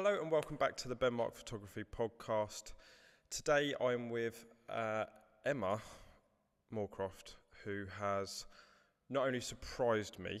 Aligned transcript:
Hello 0.00 0.16
and 0.22 0.30
welcome 0.30 0.54
back 0.54 0.76
to 0.76 0.86
the 0.86 0.94
Ben 0.94 1.12
Mark 1.12 1.34
Photography 1.34 1.82
Podcast. 1.82 2.72
Today 3.30 3.74
I'm 3.80 4.10
with 4.10 4.46
uh, 4.68 5.06
Emma 5.44 5.82
Moorcroft, 6.72 7.34
who 7.64 7.84
has 7.98 8.46
not 9.10 9.26
only 9.26 9.40
surprised 9.40 10.20
me, 10.20 10.40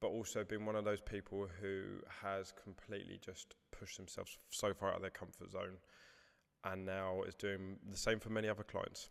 but 0.00 0.08
also 0.08 0.42
been 0.42 0.66
one 0.66 0.74
of 0.74 0.84
those 0.84 1.00
people 1.00 1.46
who 1.60 2.00
has 2.24 2.52
completely 2.64 3.20
just 3.24 3.54
pushed 3.70 3.98
themselves 3.98 4.36
so 4.48 4.74
far 4.74 4.88
out 4.88 4.96
of 4.96 5.02
their 5.02 5.12
comfort 5.12 5.52
zone 5.52 5.76
and 6.64 6.84
now 6.84 7.22
is 7.22 7.36
doing 7.36 7.76
the 7.88 7.96
same 7.96 8.18
for 8.18 8.30
many 8.30 8.48
other 8.48 8.64
clients. 8.64 9.10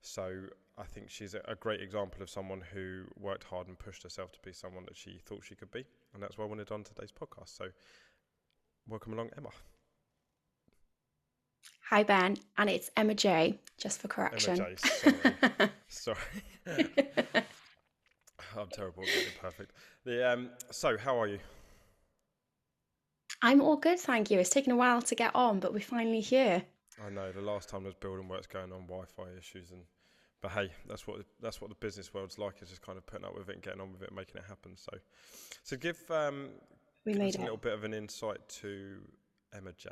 So 0.00 0.44
I 0.78 0.84
think 0.84 1.10
she's 1.10 1.34
a, 1.34 1.42
a 1.46 1.56
great 1.56 1.82
example 1.82 2.22
of 2.22 2.30
someone 2.30 2.62
who 2.72 3.02
worked 3.20 3.44
hard 3.44 3.68
and 3.68 3.78
pushed 3.78 4.02
herself 4.02 4.32
to 4.32 4.40
be 4.42 4.54
someone 4.54 4.86
that 4.86 4.96
she 4.96 5.20
thought 5.26 5.44
she 5.44 5.56
could 5.56 5.70
be. 5.70 5.84
And 6.14 6.22
that's 6.22 6.38
why 6.38 6.44
I 6.44 6.48
wanted 6.48 6.72
on 6.72 6.84
today's 6.84 7.12
podcast. 7.12 7.54
So 7.56 7.66
welcome 8.88 9.12
along, 9.12 9.30
Emma. 9.36 9.50
Hi, 11.90 12.02
Ben. 12.02 12.36
And 12.56 12.70
it's 12.70 12.90
Emma 12.96 13.14
Jay, 13.14 13.58
just 13.76 14.00
for 14.00 14.08
correction. 14.08 14.60
Emma 14.60 14.74
Jay, 14.74 14.76
sorry. 14.88 15.70
sorry. 15.88 16.16
I'm 18.58 18.68
terrible 18.72 19.02
at 19.02 19.08
getting 19.08 19.32
perfect. 19.40 19.72
The, 20.04 20.32
um, 20.32 20.50
so, 20.70 20.96
how 20.96 21.20
are 21.20 21.26
you? 21.26 21.38
I'm 23.42 23.60
all 23.60 23.76
good, 23.76 23.98
thank 23.98 24.30
you. 24.30 24.38
It's 24.38 24.50
taken 24.50 24.72
a 24.72 24.76
while 24.76 25.02
to 25.02 25.14
get 25.14 25.34
on, 25.34 25.58
but 25.58 25.72
we're 25.72 25.80
finally 25.80 26.20
here. 26.20 26.62
I 27.04 27.10
know. 27.10 27.32
The 27.32 27.40
last 27.40 27.68
time 27.68 27.82
there's 27.82 27.94
building 27.94 28.28
works 28.28 28.46
going 28.46 28.72
on, 28.72 28.86
Wi-Fi 28.86 29.24
issues, 29.38 29.70
and 29.70 29.82
but 30.40 30.52
hey, 30.52 30.70
that's 30.88 31.06
what 31.06 31.20
that's 31.40 31.60
what 31.60 31.70
the 31.70 31.76
business 31.76 32.12
world's 32.12 32.38
like. 32.38 32.62
Is 32.62 32.68
just 32.68 32.82
kind 32.82 32.98
of 32.98 33.06
putting 33.06 33.24
up 33.24 33.36
with 33.36 33.48
it 33.48 33.54
and 33.54 33.62
getting 33.62 33.80
on 33.80 33.92
with 33.92 34.02
it, 34.02 34.08
and 34.08 34.16
making 34.16 34.36
it 34.36 34.44
happen. 34.46 34.76
So, 34.76 34.92
so 35.62 35.76
give 35.76 35.98
um, 36.10 36.50
we 37.04 37.14
made 37.14 37.36
a 37.36 37.40
little 37.40 37.56
bit 37.56 37.72
of 37.72 37.84
an 37.84 37.94
insight 37.94 38.48
to 38.48 39.00
Emma 39.54 39.72
Jay. 39.72 39.90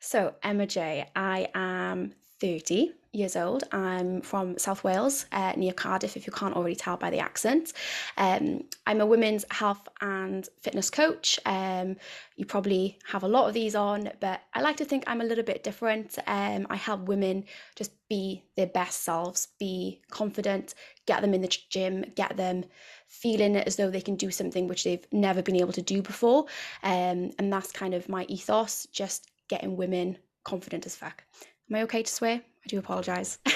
So, 0.00 0.34
Emma 0.42 0.66
Jay, 0.66 1.06
I 1.14 1.48
am 1.54 2.14
30 2.40 2.92
years 3.12 3.34
old. 3.34 3.64
I'm 3.72 4.20
from 4.22 4.56
South 4.56 4.84
Wales, 4.84 5.26
uh, 5.32 5.52
near 5.56 5.72
Cardiff, 5.72 6.16
if 6.16 6.26
you 6.26 6.32
can't 6.32 6.54
already 6.54 6.76
tell 6.76 6.96
by 6.96 7.10
the 7.10 7.18
accent. 7.18 7.72
Um, 8.16 8.64
I'm 8.86 9.00
a 9.00 9.06
women's 9.06 9.44
health 9.50 9.88
and 10.00 10.48
fitness 10.60 10.90
coach. 10.90 11.40
Um, 11.44 11.96
you 12.36 12.44
probably 12.44 12.98
have 13.06 13.24
a 13.24 13.28
lot 13.28 13.48
of 13.48 13.54
these 13.54 13.74
on, 13.74 14.10
but 14.20 14.42
I 14.54 14.60
like 14.60 14.76
to 14.76 14.84
think 14.84 15.04
I'm 15.06 15.20
a 15.20 15.24
little 15.24 15.44
bit 15.44 15.64
different. 15.64 16.18
Um, 16.26 16.66
I 16.70 16.76
help 16.76 17.02
women 17.02 17.44
just 17.74 17.92
be 18.08 18.44
their 18.56 18.68
best 18.68 19.02
selves, 19.02 19.48
be 19.58 20.00
confident, 20.10 20.74
get 21.06 21.20
them 21.20 21.34
in 21.34 21.42
the 21.42 21.56
gym, 21.68 22.04
get 22.14 22.36
them 22.36 22.64
feeling 23.08 23.56
as 23.56 23.74
though 23.74 23.90
they 23.90 24.00
can 24.00 24.14
do 24.14 24.30
something 24.30 24.68
which 24.68 24.84
they've 24.84 25.06
never 25.10 25.42
been 25.42 25.56
able 25.56 25.72
to 25.72 25.82
do 25.82 26.00
before. 26.00 26.46
Um, 26.84 27.32
and 27.38 27.52
that's 27.52 27.72
kind 27.72 27.92
of 27.92 28.08
my 28.08 28.24
ethos, 28.28 28.86
just 28.92 29.28
getting 29.48 29.76
women 29.76 30.16
confident 30.44 30.86
as 30.86 30.94
fuck. 30.94 31.24
Am 31.70 31.76
I 31.76 31.82
okay 31.82 32.02
to 32.02 32.12
swear? 32.12 32.34
I 32.34 32.68
do 32.68 32.78
apologise. 32.80 33.38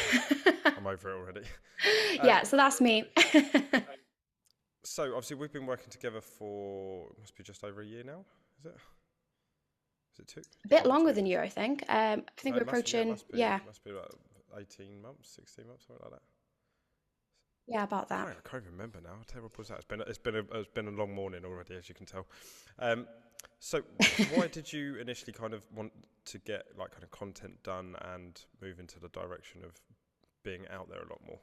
I'm 0.65 0.87
over 0.87 1.11
it 1.11 1.15
already. 1.15 1.43
yeah, 2.23 2.39
um, 2.39 2.45
so 2.45 2.57
that's 2.57 2.81
me. 2.81 3.05
so 4.85 5.09
obviously 5.09 5.37
we've 5.37 5.53
been 5.53 5.67
working 5.67 5.91
together 5.91 6.21
for 6.21 7.09
must 7.19 7.37
be 7.37 7.43
just 7.43 7.65
over 7.65 7.83
a 7.83 7.87
year 7.87 8.05
now. 8.05 8.25
Is 8.61 8.67
it? 8.67 8.77
Is 10.13 10.21
it 10.21 10.29
two? 10.29 10.43
A 10.65 10.69
bit 10.69 10.87
longer 10.87 11.13
than 11.13 11.27
you, 11.27 11.41
I 11.41 11.49
think. 11.49 11.83
Um, 11.89 12.23
I 12.29 12.41
think 12.41 12.55
no, 12.55 12.61
we're 12.61 12.69
approaching. 12.69 13.11
Must 13.11 13.29
be, 13.33 13.39
yeah, 13.39 13.59
must 13.67 13.83
be, 13.83 13.91
yeah. 13.91 13.97
must 13.97 14.17
be 14.17 14.17
about 14.21 14.61
eighteen 14.61 15.03
months, 15.03 15.35
sixteen 15.35 15.67
months, 15.67 15.87
something 15.89 16.05
like 16.05 16.13
that. 16.13 16.23
Yeah, 17.67 17.83
about 17.83 18.09
that. 18.11 18.29
I 18.29 18.49
can't 18.49 18.65
remember 18.71 19.01
now. 19.03 19.11
How 19.17 19.23
terrible 19.27 19.51
was 19.59 19.69
that? 19.69 19.79
It's 19.79 19.87
been 19.87 20.03
a, 20.03 20.05
it's 20.05 20.19
been 20.19 20.37
a, 20.37 20.45
it's 20.53 20.69
been 20.73 20.87
a 20.87 20.93
long 20.93 21.13
morning 21.13 21.45
already, 21.45 21.75
as 21.75 21.89
you 21.89 21.97
can 21.97 22.07
tell. 22.07 22.27
Um, 22.79 23.07
so, 23.59 23.83
why 24.35 24.47
did 24.47 24.73
you 24.73 24.97
initially 24.97 25.33
kind 25.33 25.53
of 25.55 25.65
want 25.75 25.91
to 26.27 26.39
get 26.39 26.67
like 26.79 26.93
kind 26.93 27.05
of 27.05 27.11
content 27.11 27.63
done 27.63 27.97
and 28.01 28.41
move 28.63 28.79
into 28.79 28.99
the 28.99 29.09
direction 29.09 29.63
of 29.65 29.81
being 30.43 30.67
out 30.69 30.89
there 30.89 31.03
a 31.03 31.09
lot 31.09 31.21
more? 31.27 31.41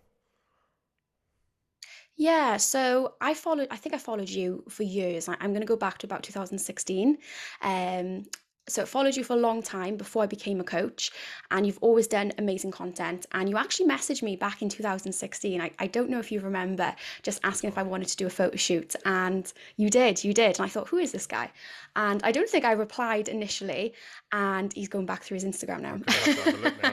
Yeah, 2.18 2.58
so 2.58 3.16
I 3.22 3.34
followed, 3.34 3.68
I 3.72 3.78
think 3.78 3.96
I 3.96 3.98
followed 3.98 4.30
you 4.30 4.64
for 4.70 4.84
years. 4.84 5.28
I, 5.28 5.34
am 5.40 5.52
going 5.52 5.62
to 5.62 5.66
go 5.66 5.76
back 5.78 5.98
to 6.00 6.08
about 6.08 6.24
2016. 6.24 7.18
Um, 7.62 8.26
so 8.68 8.84
it 8.84 8.88
followed 8.88 9.16
you 9.16 9.24
for 9.24 9.34
a 9.34 9.40
long 9.40 9.64
time 9.64 9.98
before 9.98 10.24
I 10.24 10.28
became 10.28 10.60
a 10.60 10.64
coach, 10.64 11.12
and 11.50 11.66
you've 11.66 11.80
always 11.82 12.08
done 12.08 12.32
amazing 12.38 12.72
content. 12.72 13.26
And 13.34 13.50
you 13.50 13.58
actually 13.58 13.88
messaged 13.88 14.22
me 14.22 14.36
back 14.36 14.62
in 14.62 14.70
2016. 14.70 15.60
I, 15.60 15.72
I 15.80 15.88
don't 15.88 16.10
know 16.10 16.20
if 16.20 16.32
you 16.32 16.40
remember, 16.40 16.96
just 17.24 17.40
asking 17.44 17.70
if 17.70 17.78
I 17.78 17.84
wanted 17.84 18.08
to 18.10 18.18
do 18.18 18.28
a 18.28 18.30
photo 18.30 18.56
shoot, 18.56 18.96
and 19.04 19.52
you 19.78 19.90
did, 19.90 20.24
you 20.24 20.34
did. 20.34 20.58
And 20.58 20.66
I 20.66 20.70
thought, 20.70 20.88
who 20.88 20.98
is 20.98 21.12
this 21.12 21.28
guy? 21.28 21.52
And 21.96 22.22
I 22.24 22.32
don't 22.32 22.50
think 22.50 22.64
I 22.66 22.74
replied 22.74 23.28
initially, 23.28 23.94
and 24.32 24.72
he's 24.74 24.90
going 24.90 25.06
back 25.06 25.24
through 25.24 25.36
his 25.36 25.46
Instagram 25.46 25.82
now. 25.82 26.00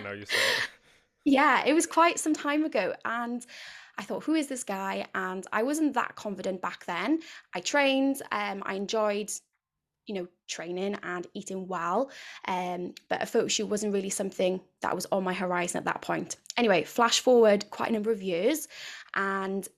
now, 0.03 0.15
yeah, 1.25 1.65
it 1.67 1.75
was 1.75 1.87
quite 1.87 2.19
some 2.19 2.35
time 2.35 2.65
ago, 2.65 2.95
and. 3.05 3.45
I 4.01 4.05
thought, 4.05 4.23
who 4.23 4.35
is 4.35 4.47
this 4.47 4.63
guy? 4.63 5.07
And 5.17 5.45
I 5.53 5.65
wasn't 5.65 5.95
that 5.95 6.15
confident 6.15 6.63
back 6.63 6.87
then. 6.87 7.19
I 7.53 7.59
trained, 7.59 8.23
um, 8.31 8.63
I 8.65 8.75
enjoyed 8.75 9.29
you 10.09 10.15
know, 10.15 10.27
training 10.49 10.97
and 11.03 11.27
eating 11.35 11.69
well. 11.69 12.11
Um, 12.47 12.95
but 13.09 13.23
a 13.23 13.27
photo 13.27 13.47
shoot 13.47 13.67
wasn't 13.67 13.93
really 13.93 14.11
something 14.11 14.61
that 14.81 14.95
was 14.95 15.07
on 15.13 15.23
my 15.23 15.35
horizon 15.35 15.79
at 15.79 15.85
that 15.85 16.03
point. 16.03 16.37
Anyway, 16.57 16.83
flash 16.83 17.21
forward 17.21 17.71
quite 17.71 17.91
a 17.91 17.93
number 17.93 18.11
of 18.11 18.23
years, 18.23 18.67
and 19.15 19.69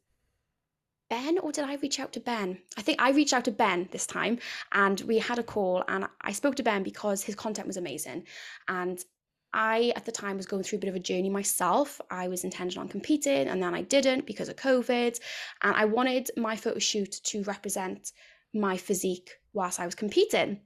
Ben, 1.11 1.39
or 1.41 1.51
did 1.51 1.65
I 1.65 1.75
reach 1.75 1.99
out 1.99 2.13
to 2.13 2.21
Ben? 2.21 2.59
I 2.79 2.83
think 2.83 3.03
I 3.03 3.11
reached 3.11 3.33
out 3.33 3.45
to 3.47 3.51
Ben 3.51 3.89
this 3.91 4.07
time, 4.07 4.39
and 4.73 5.01
we 5.03 5.19
had 5.19 5.41
a 5.41 5.43
call, 5.43 5.85
and 5.89 6.07
I 6.21 6.33
spoke 6.33 6.55
to 6.57 6.63
Ben 6.63 6.85
because 6.85 7.23
his 7.23 7.35
content 7.35 7.67
was 7.67 7.77
amazing, 7.77 8.25
and 8.69 9.05
I, 9.53 9.93
at 9.97 10.05
the 10.05 10.13
time, 10.13 10.37
was 10.37 10.47
going 10.47 10.63
through 10.63 10.79
a 10.79 10.81
bit 10.81 10.91
of 10.91 10.95
a 10.95 11.01
journey 11.01 11.29
myself. 11.29 12.01
I 12.09 12.29
was 12.29 12.45
intending 12.45 12.79
on 12.79 12.89
competing 12.89 13.49
and 13.49 13.61
then 13.61 13.75
I 13.75 13.83
didn't 13.83 14.27
because 14.27 14.49
of 14.49 14.57
COVID. 14.57 15.19
And 15.63 15.75
I 15.75 15.87
wanted 15.87 16.31
my 16.37 16.55
photo 16.55 16.79
shoot 16.79 17.21
to 17.25 17.43
represent 17.43 18.13
my 18.55 18.77
physique 18.77 19.40
whilst 19.53 19.81
I 19.81 19.87
was 19.87 19.95
competing. 19.95 20.61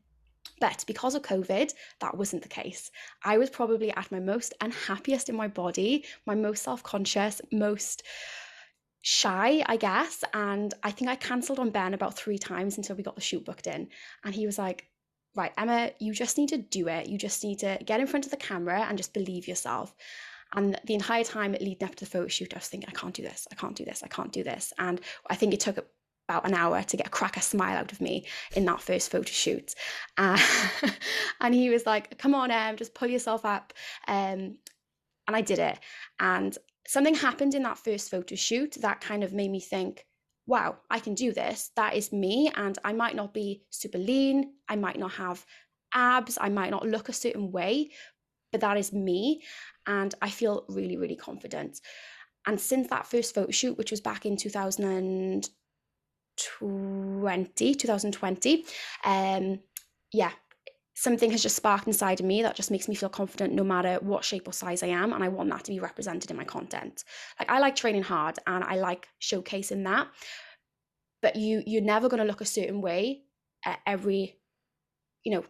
But 0.61 0.85
because 0.87 1.15
of 1.15 1.23
COVID, 1.23 1.73
that 2.01 2.17
wasn't 2.17 2.43
the 2.43 2.49
case. 2.49 2.91
I 3.25 3.39
was 3.39 3.51
probably 3.51 3.91
at 3.93 4.13
my 4.13 4.21
most 4.21 4.55
unhappiest 4.61 5.29
in 5.29 5.37
my 5.37 5.49
body, 5.49 6.05
my 6.27 6.35
most 6.35 6.63
self 6.63 6.83
conscious, 6.83 7.41
most 7.51 8.03
shy, 9.03 9.63
I 9.67 9.77
guess. 9.77 10.23
And 10.33 10.73
I 10.83 10.91
think 10.91 11.11
I 11.11 11.17
cancelled 11.17 11.59
on 11.59 11.71
Ben 11.71 11.95
about 11.95 12.17
three 12.17 12.39
times 12.39 12.77
until 12.77 12.97
we 12.97 13.03
got 13.03 13.17
the 13.17 13.21
shoot 13.21 13.45
booked 13.45 13.67
in. 13.67 13.89
And 14.25 14.35
he 14.35 14.47
was 14.47 14.59
like, 14.59 14.87
Right, 15.37 15.53
Emma, 15.59 15.91
you 15.99 16.13
just 16.13 16.39
need 16.39 16.51
to 16.51 16.59
do 16.59 16.87
it. 16.87 17.09
You 17.09 17.19
just 17.19 17.43
need 17.43 17.59
to 17.59 17.77
get 17.85 17.99
in 17.99 18.07
front 18.07 18.25
of 18.25 18.31
the 18.31 18.37
camera 18.37 18.87
and 18.89 18.97
just 18.97 19.13
believe 19.13 19.49
yourself. 19.49 19.93
And 20.55 20.79
the 20.85 20.95
entire 20.95 21.25
time 21.25 21.57
leading 21.61 21.89
up 21.89 21.97
to 21.97 22.05
the 22.05 22.11
photo 22.11 22.29
shoot, 22.29 22.55
I 22.55 22.59
was 22.59 22.69
thinking, 22.69 22.89
I 22.89 22.99
can't 22.99 23.15
do 23.15 23.23
this, 23.23 23.49
I 23.51 23.57
can't 23.57 23.75
do 23.75 23.85
this, 23.85 24.03
I 24.05 24.09
can't 24.09 24.33
do 24.33 24.45
this. 24.45 24.73
And 24.79 25.01
I 25.29 25.35
think 25.35 25.53
it 25.53 25.59
took 25.59 25.85
about 26.29 26.47
an 26.47 26.55
hour 26.55 26.83
to 26.83 26.97
get 26.97 27.07
a 27.07 27.11
cracker 27.11 27.41
smile 27.41 27.77
out 27.77 27.93
of 27.93 28.01
me 28.01 28.27
in 28.57 28.65
that 28.65 28.81
first 28.81 29.11
photo 29.11 29.31
shoot. 29.31 29.75
Uh, 30.17 30.39
and 31.41 31.55
he 31.55 31.71
was 31.71 31.87
like, 31.87 32.19
come 32.19 32.35
on, 32.35 32.51
Em, 32.51 32.77
just 32.77 32.95
pull 32.95 33.09
yourself 33.09 33.45
up. 33.45 33.73
Um, 34.09 34.59
and 35.27 35.37
I 35.37 35.41
did 35.41 35.59
it. 35.59 35.79
And 36.21 36.57
something 36.87 37.15
happened 37.15 37.55
in 37.55 37.63
that 37.63 37.79
first 37.79 38.11
photo 38.11 38.35
shoot 38.35 38.77
that 38.81 39.01
kind 39.01 39.25
of 39.25 39.33
made 39.33 39.51
me 39.51 39.61
think, 39.61 40.05
wow, 40.47 40.77
I 40.91 40.99
can 40.99 41.15
do 41.15 41.33
this. 41.33 41.71
That 41.77 41.95
is 41.95 42.13
me. 42.13 42.51
And 42.55 42.79
I 42.85 42.93
might 42.93 43.17
not 43.17 43.33
be 43.33 43.63
super 43.71 43.99
lean. 43.99 44.53
I 44.69 44.77
might 44.77 44.99
not 44.99 45.13
have 45.13 45.45
abs. 45.95 46.39
I 46.41 46.49
might 46.49 46.71
not 46.71 46.87
look 46.87 47.09
a 47.09 47.15
certain 47.15 47.51
way, 47.51 47.91
but 48.53 48.61
that 48.61 48.77
is 48.77 48.93
me. 48.93 49.43
And 49.87 50.15
I 50.21 50.31
feel 50.31 50.65
really, 50.69 50.97
really 50.97 51.17
confident. 51.17 51.81
And 52.47 52.61
since 52.61 52.89
that 52.89 53.07
first 53.07 53.35
photo 53.35 53.51
shoot, 53.51 53.79
which 53.79 53.91
was 53.91 54.03
back 54.03 54.27
in 54.27 54.37
2000, 54.37 55.49
20, 56.59 57.75
2020. 57.75 58.65
Um, 59.05 59.61
yeah, 60.13 60.31
something 60.95 61.31
has 61.31 61.43
just 61.43 61.57
sparked 61.57 61.87
inside 61.87 62.21
of 62.21 62.27
me 62.27 62.43
that 62.43 62.55
just 62.55 62.71
makes 62.71 62.89
me 62.89 62.95
feel 62.95 63.09
confident 63.09 63.53
no 63.53 63.65
matter 63.65 63.99
what 64.01 64.25
shape 64.25 64.49
or 64.49 64.53
size 64.53 64.83
I 64.83 64.89
am. 64.89 65.13
And 65.13 65.25
I 65.25 65.29
want 65.29 65.51
that 65.51 65.65
to 65.65 65.73
be 65.73 65.81
represented 65.81 66.31
in 66.31 66.37
my 66.37 66.45
content. 66.45 67.05
Like 67.39 67.51
I 67.51 67.59
like 67.59 67.77
training 67.77 68.05
hard 68.05 68.39
and 68.47 68.63
I 68.65 68.77
like 68.77 69.09
showcasing 69.21 69.85
that. 69.85 70.09
But 71.21 71.37
you 71.37 71.63
you're 71.67 71.83
never 71.83 72.09
gonna 72.09 72.25
look 72.25 72.41
a 72.41 72.47
certain 72.47 72.81
way 72.81 73.23
at 73.65 73.81
every, 73.87 74.37
you 75.25 75.33
know, 75.33 75.45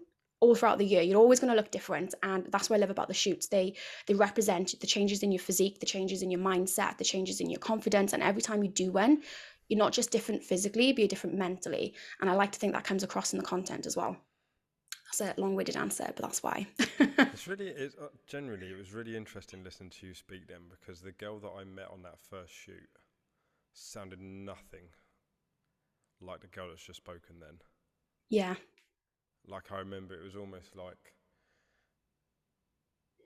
all 0.45 0.55
throughout 0.55 0.79
the 0.79 0.85
year. 0.85 1.03
You're 1.03 1.21
always 1.21 1.41
going 1.41 1.51
to 1.51 1.57
look 1.57 1.71
different, 1.71 2.15
and 2.23 2.47
that's 2.51 2.69
what 2.69 2.77
I 2.77 2.81
love 2.81 2.91
about 2.91 3.09
the 3.09 3.15
shoots. 3.15 3.49
They 3.49 3.75
they 4.07 4.15
represent 4.15 4.79
the 4.79 4.87
changes 4.87 5.23
in 5.23 5.33
your 5.33 5.41
physique, 5.41 5.81
the 5.81 5.87
changes 5.87 6.23
in 6.23 6.31
your 6.31 6.41
mindset, 6.41 6.99
the 6.99 7.05
changes 7.05 7.41
in 7.41 7.49
your 7.51 7.61
confidence, 7.61 8.13
and 8.13 8.23
every 8.23 8.43
time 8.43 8.63
you 8.63 8.71
do 8.71 8.93
one, 8.93 9.23
you're 9.69 9.79
not 9.79 9.93
just 9.93 10.11
different 10.11 10.43
physically, 10.43 10.93
but 10.93 10.99
you're 10.99 11.09
different 11.09 11.37
mentally. 11.37 11.95
And 12.21 12.29
I 12.29 12.35
like 12.35 12.53
to 12.53 12.59
think 12.59 12.73
that 12.73 12.85
comes 12.85 13.03
across 13.03 13.33
in 13.33 13.39
the 13.39 13.45
content 13.45 13.87
as 13.87 13.97
well. 13.97 14.17
That's 15.19 15.39
a 15.39 15.41
long-winded 15.41 15.77
answer, 15.77 16.05
but 16.07 16.23
that's 16.23 16.43
why. 16.43 16.67
it's 16.99 17.47
really, 17.47 17.69
it's, 17.69 17.95
uh, 17.97 18.09
generally, 18.27 18.69
it 18.69 18.79
was 18.79 18.93
really 18.93 19.17
interesting 19.17 19.63
listening 19.63 19.91
to 19.91 20.07
you 20.07 20.15
speak 20.15 20.49
then 20.49 20.63
because 20.71 21.01
the 21.01 21.13
girl 21.13 21.39
that 21.39 21.53
I 21.59 21.65
met 21.65 21.89
on 21.93 22.03
that 22.03 22.19
first 22.19 22.53
shoot 22.53 22.89
sounded 23.73 24.21
nothing 24.21 24.89
like 26.21 26.41
the 26.41 26.47
girl 26.49 26.69
that's 26.69 26.83
just 26.83 26.99
spoken 26.99 27.37
then. 27.41 27.59
Yeah. 28.29 28.55
Like 29.47 29.71
I 29.71 29.79
remember, 29.79 30.15
it 30.15 30.25
was 30.25 30.37
almost 30.37 30.75
like 30.75 31.15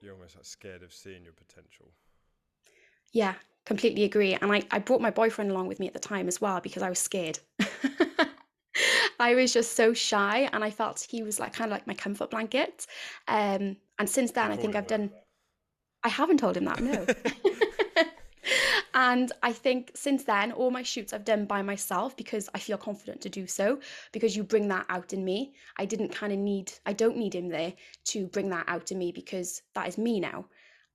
you're 0.01 0.15
almost 0.15 0.37
like 0.37 0.45
scared 0.45 0.83
of 0.83 0.93
seeing 0.93 1.25
your 1.25 1.33
potential. 1.33 1.93
Yeah, 3.13 3.35
completely 3.69 4.05
agree. 4.05 4.35
And 4.35 4.51
I, 4.51 4.63
I 4.71 4.79
brought 4.79 5.03
my 5.03 5.11
boyfriend 5.11 5.51
along 5.51 5.69
with 5.69 5.79
me 5.79 5.87
at 5.87 5.93
the 5.93 6.01
time 6.01 6.27
as 6.27 6.41
well 6.41 6.59
because 6.59 6.83
I 6.83 6.89
was 6.89 6.99
scared. 6.99 7.39
I 9.21 9.35
was 9.35 9.53
just 9.53 9.77
so 9.77 9.93
shy 9.93 10.49
and 10.53 10.65
I 10.65 10.71
felt 10.71 11.07
he 11.09 11.23
was 11.23 11.39
like 11.39 11.53
kind 11.53 11.71
of 11.71 11.73
like 11.73 11.87
my 11.87 11.93
comfort 11.95 12.31
blanket. 12.31 12.87
Um, 13.29 13.77
and 13.99 14.09
since 14.09 14.31
then, 14.33 14.51
I 14.51 14.57
think 14.57 14.75
I've 14.75 14.87
done. 14.87 15.11
I 16.03 16.09
haven't 16.09 16.39
told 16.39 16.57
him 16.57 16.65
that, 16.65 16.81
no. 16.81 17.05
and 18.95 19.33
I 19.43 19.53
think 19.53 19.91
since 19.95 20.25
then, 20.25 20.53
all 20.53 20.71
my 20.71 20.83
shoots 20.83 21.13
I've 21.13 21.25
done 21.27 21.45
by 21.45 21.61
myself 21.61 22.17
because 22.17 22.49
I 22.55 22.59
feel 22.59 22.79
confident 22.79 23.21
to 23.23 23.29
do 23.29 23.47
so 23.47 23.81
because 24.13 24.35
you 24.35 24.45
bring 24.45 24.69
that 24.69 24.87
out 24.89 25.13
in 25.13 25.25
me. 25.25 25.53
I 25.77 25.85
didn't 25.85 26.11
kind 26.11 26.33
of 26.33 26.39
need, 26.39 26.73
I 26.87 26.95
don't 26.95 27.19
need 27.19 27.35
him 27.35 27.49
there 27.49 27.75
to 28.07 28.29
bring 28.29 28.49
that 28.51 28.65
out 28.67 28.93
in 28.93 28.99
me 28.99 29.13
because 29.13 29.61
that 29.75 29.89
is 29.89 29.99
me 29.99 30.21
now. 30.21 30.47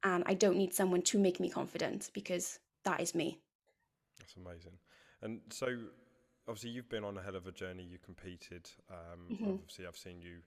And 0.05 0.23
I 0.25 0.33
don't 0.33 0.57
need 0.57 0.73
someone 0.73 1.03
to 1.03 1.19
make 1.19 1.39
me 1.39 1.49
confident 1.49 2.09
because 2.13 2.59
that 2.83 3.01
is 3.01 3.15
me. 3.15 3.39
That's 4.19 4.35
amazing. 4.35 4.73
And 5.21 5.41
so, 5.49 5.67
obviously, 6.47 6.71
you've 6.71 6.89
been 6.89 7.03
on 7.03 7.17
a 7.17 7.21
hell 7.21 7.35
of 7.35 7.47
a 7.47 7.51
journey. 7.51 7.83
You 7.83 7.97
competed. 8.03 8.69
Um, 8.89 9.35
mm-hmm. 9.35 9.51
Obviously, 9.51 9.87
I've 9.87 9.97
seen 9.97 10.21
you 10.21 10.37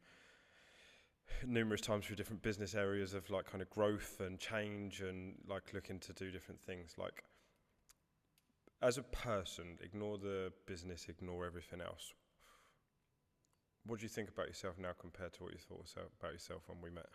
numerous 1.47 1.81
times 1.81 2.07
through 2.07 2.17
different 2.17 2.43
business 2.43 2.75
areas 2.75 3.13
of 3.13 3.29
like 3.31 3.51
kind 3.51 3.61
of 3.61 3.69
growth 3.71 4.21
and 4.21 4.39
change 4.39 5.01
and 5.01 5.35
like 5.49 5.73
looking 5.75 5.99
to 6.01 6.13
do 6.13 6.31
different 6.31 6.61
things. 6.61 6.95
Like, 6.99 7.25
as 8.83 8.99
a 8.99 9.03
person, 9.03 9.79
ignore 9.83 10.19
the 10.19 10.53
business, 10.67 11.07
ignore 11.09 11.47
everything 11.47 11.81
else. 11.81 12.13
What 13.87 14.01
do 14.01 14.05
you 14.05 14.09
think 14.09 14.29
about 14.29 14.49
yourself 14.49 14.79
now 14.79 14.91
compared 14.99 15.33
to 15.35 15.45
what 15.45 15.53
you 15.53 15.59
thought 15.59 15.87
about 16.21 16.33
yourself 16.33 16.63
when 16.67 16.81
we 16.83 16.91
met? 16.91 17.07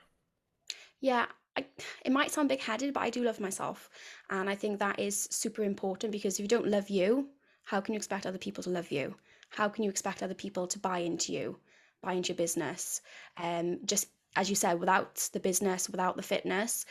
Yeah, 1.02 1.26
I, 1.58 1.66
it 2.06 2.12
might 2.12 2.32
sound 2.32 2.50
big 2.50 2.62
headed, 2.62 2.94
but 2.94 3.02
I 3.04 3.10
do 3.10 3.24
love 3.24 3.40
myself. 3.40 3.90
And 4.30 4.50
I 4.50 4.56
think 4.56 4.80
that 4.80 5.00
is 5.00 5.28
super 5.32 5.64
important 5.64 6.12
because 6.12 6.36
if 6.36 6.44
you 6.44 6.48
don't 6.48 6.68
love 6.68 6.90
you, 6.90 7.28
how 7.64 7.82
can 7.82 7.94
you 7.94 7.98
expect 7.98 8.26
other 8.26 8.38
people 8.38 8.64
to 8.64 8.70
love 8.70 8.92
you? 8.92 9.16
How 9.50 9.68
can 9.68 9.84
you 9.84 9.90
expect 9.90 10.24
other 10.24 10.34
people 10.34 10.68
to 10.68 10.80
buy 10.80 11.00
into 11.00 11.34
you, 11.34 11.58
buy 12.02 12.14
into 12.14 12.30
your 12.30 12.38
business? 12.38 13.02
Um, 13.38 13.80
just 13.86 14.08
as 14.36 14.50
you 14.50 14.56
said, 14.56 14.80
without 14.80 15.30
the 15.34 15.40
business, 15.40 15.90
without 15.90 16.16
the 16.16 16.24
fitness, 16.24 16.86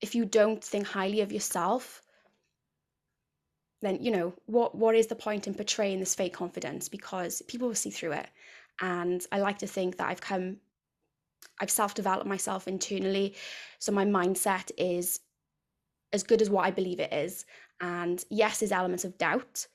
if 0.00 0.14
you 0.14 0.24
don't 0.24 0.64
think 0.64 0.86
highly 0.86 1.20
of 1.20 1.32
yourself, 1.32 2.02
then 3.82 3.98
you 4.02 4.10
know 4.10 4.32
what 4.46 4.74
what 4.74 4.94
is 4.94 5.08
the 5.08 5.14
point 5.14 5.46
in 5.46 5.54
portraying 5.54 6.00
this 6.00 6.14
fake 6.14 6.32
confidence 6.32 6.88
because 6.88 7.42
people 7.42 7.68
will 7.68 7.74
see 7.74 7.90
through 7.90 8.12
it 8.12 8.28
and 8.80 9.26
i 9.32 9.38
like 9.38 9.58
to 9.58 9.66
think 9.66 9.96
that 9.96 10.08
i've 10.08 10.20
come 10.20 10.56
I've 11.62 11.70
self 11.70 11.94
developed 11.94 12.26
myself 12.26 12.66
internally. 12.66 13.36
So 13.78 13.92
my 13.92 14.04
mindset 14.04 14.72
is 14.76 15.20
as 16.12 16.24
good 16.24 16.42
as 16.42 16.50
what 16.50 16.66
I 16.66 16.72
believe 16.72 16.98
it 16.98 17.12
is. 17.12 17.46
And 17.80 18.22
yes, 18.30 18.58
there's 18.58 18.72
elements 18.72 19.04
of 19.04 19.16
doubt, 19.16 19.66